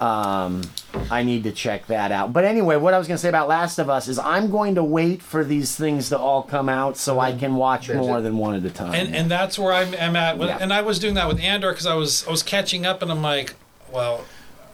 [0.00, 0.62] Um,
[1.10, 2.32] I need to check that out.
[2.32, 4.74] But anyway, what I was going to say about Last of Us is I'm going
[4.74, 8.18] to wait for these things to all come out so I can watch Binge more
[8.18, 8.22] it.
[8.22, 8.94] than one at a time.
[8.94, 10.36] And and that's where I'm, I'm at.
[10.38, 10.58] With, Yeah.
[10.60, 13.10] And I was doing that with Andor because I was I was catching up, and
[13.10, 13.54] I'm like,
[13.92, 14.24] well,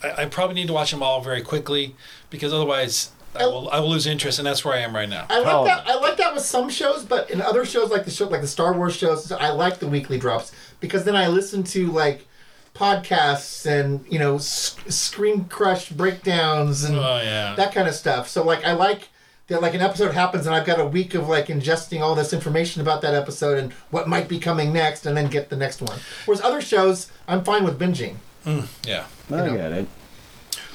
[0.02, 1.94] I, I probably need to watch them all very quickly
[2.30, 5.26] because otherwise I will I will lose interest, and that's where I am right now.
[5.28, 5.64] I like Oh.
[5.64, 5.86] that.
[5.86, 8.48] I like that with some shows, but in other shows like the show, like the
[8.48, 10.50] Star Wars shows, I like the weekly drops
[10.80, 12.26] because then I listen to like
[12.74, 17.54] podcasts and you know sc- screen crush breakdowns and Oh, yeah.
[17.56, 18.28] that kind of stuff.
[18.28, 19.08] So like I like
[19.48, 22.32] that like an episode happens and I've got a week of like ingesting all this
[22.32, 25.82] information about that episode and what might be coming next and then get the next
[25.82, 25.98] one.
[26.24, 28.16] Whereas other shows, I'm fine with binging.
[28.46, 29.04] Mm, yeah.
[29.28, 29.56] I know.
[29.56, 29.86] get it.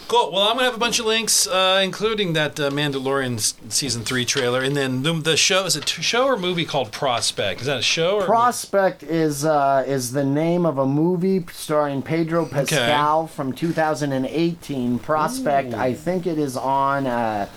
[0.08, 0.32] Cool.
[0.32, 3.40] Well, I'm gonna have a bunch of links, uh, including that uh, Mandalorian
[3.72, 6.92] season three trailer, and then the, the show is it a show or movie called
[6.92, 7.62] Prospect?
[7.62, 12.04] Is that a show or Prospect is uh, is the name of a movie starring
[12.04, 15.00] Pedro Pascal from 2018.
[15.00, 17.08] Prospect, I think it is on.
[17.08, 17.48] Uh,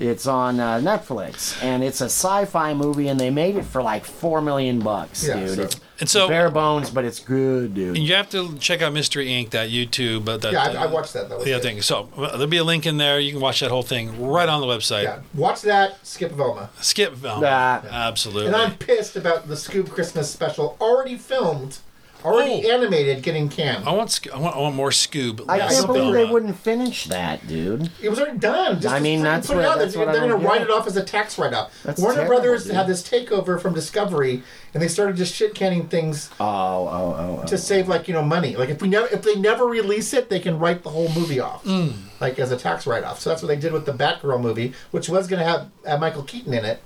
[0.00, 4.04] it's on uh, Netflix, and it's a sci-fi movie, and they made it for like
[4.04, 5.56] four million bucks, Yeah, dude.
[5.56, 7.98] so- It's And so- bare bones, but it's good, dude.
[7.98, 9.50] You have to check out Mystery Inc.
[9.50, 10.28] That YouTube.
[10.28, 11.28] Uh, that, Yeah, I, I watched that.
[11.28, 11.56] That was the good.
[11.56, 11.82] other thing.
[11.82, 13.18] So uh, there'll be a link in there.
[13.18, 15.02] You can watch that whole thing right on the website.
[15.04, 16.04] Yeah, watch that.
[16.06, 16.70] Skip Velma.
[16.80, 17.42] Skip film.
[17.44, 17.82] Ah.
[17.90, 18.46] Absolutely.
[18.46, 21.78] And I'm pissed about the Scoob Christmas special already filmed,
[22.24, 22.74] already Oh.
[22.74, 23.86] animated, getting canned.
[23.88, 25.44] I want I want I want more Scoob.
[25.48, 27.90] I can't believe they wouldn't finish that, dude.
[28.02, 28.80] It was already done.
[28.80, 30.70] Just I mean, that's put what- that's they're what I they're going to write it
[30.70, 31.72] off as a tax write-off.
[31.84, 32.74] That's Warner terrible, Brothers dude.
[32.74, 34.42] had this takeover from Discovery,
[34.74, 37.46] and they started just shit canning things Oh, oh, oh, oh.
[37.46, 38.56] to save like you know money.
[38.56, 41.40] Like if we never if they never release it, they can write the whole movie
[41.40, 41.92] off, Mm.
[42.20, 43.20] like as a tax write-off.
[43.20, 45.96] So that's what they did with the Batgirl movie, which was going to have uh,
[45.98, 46.80] Michael Keaton in it,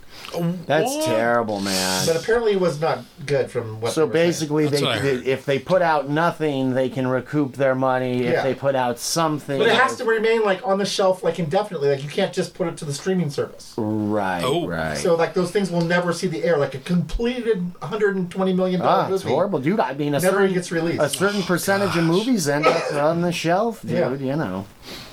[0.67, 1.05] That's What?
[1.05, 2.07] terrible, man.
[2.07, 3.93] but apparently it was not good from what.
[3.93, 4.27] So they were saying.
[4.29, 5.27] basically, That's they, what I they heard.
[5.27, 8.25] if they put out nothing, they can recoup their money.
[8.25, 8.43] If Yeah.
[8.43, 11.89] they put out something, But it has to remain like on the shelf like indefinitely.
[11.91, 13.75] Like you can't just put it to the streaming service.
[13.77, 14.67] right, Oh.
[14.67, 14.97] right.
[14.99, 16.57] So like those things will never see the air.
[16.57, 19.15] Like a completed 120 million dollar ah, movie.
[19.15, 19.81] it's horrible, dude.
[19.81, 21.01] I mean, a Never certain, gets released.
[21.03, 23.91] a certain percentage of movies end up on the shelf, dude.
[23.93, 24.13] Yeah.
[24.15, 24.67] You know.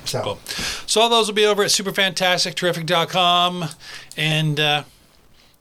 [0.05, 0.39] So, Cool.
[0.88, 3.65] So all those will be over at superfantasticterrific.com.
[4.17, 4.84] And uh,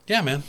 [0.08, 0.42] yeah, man.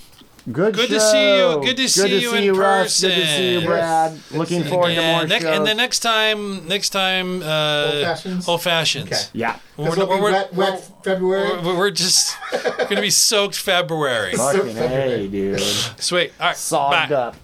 [0.52, 0.74] Good.
[0.74, 1.62] Good to see you.
[1.64, 3.02] Good to see you in Russ.
[3.02, 3.68] Good to see you, person.
[3.70, 4.12] Brad.
[4.14, 4.32] Yes.
[4.32, 5.58] Looking to see forward to more And, ne- shows.
[5.58, 8.48] and the next time, next time, uh, Old fashions?
[8.48, 9.06] Old fashions.
[9.08, 9.22] Okay.
[9.34, 9.60] yeah.
[9.78, 11.62] We're, it'll be we're- wet, wet February.
[11.62, 14.34] we're, we're just going to be soaked February.
[14.34, 15.10] Fucking February.
[15.20, 15.60] hey, dude.
[15.60, 16.32] Sweet.
[16.40, 16.58] All right.
[16.58, 17.16] Sogged bye.
[17.16, 17.36] up.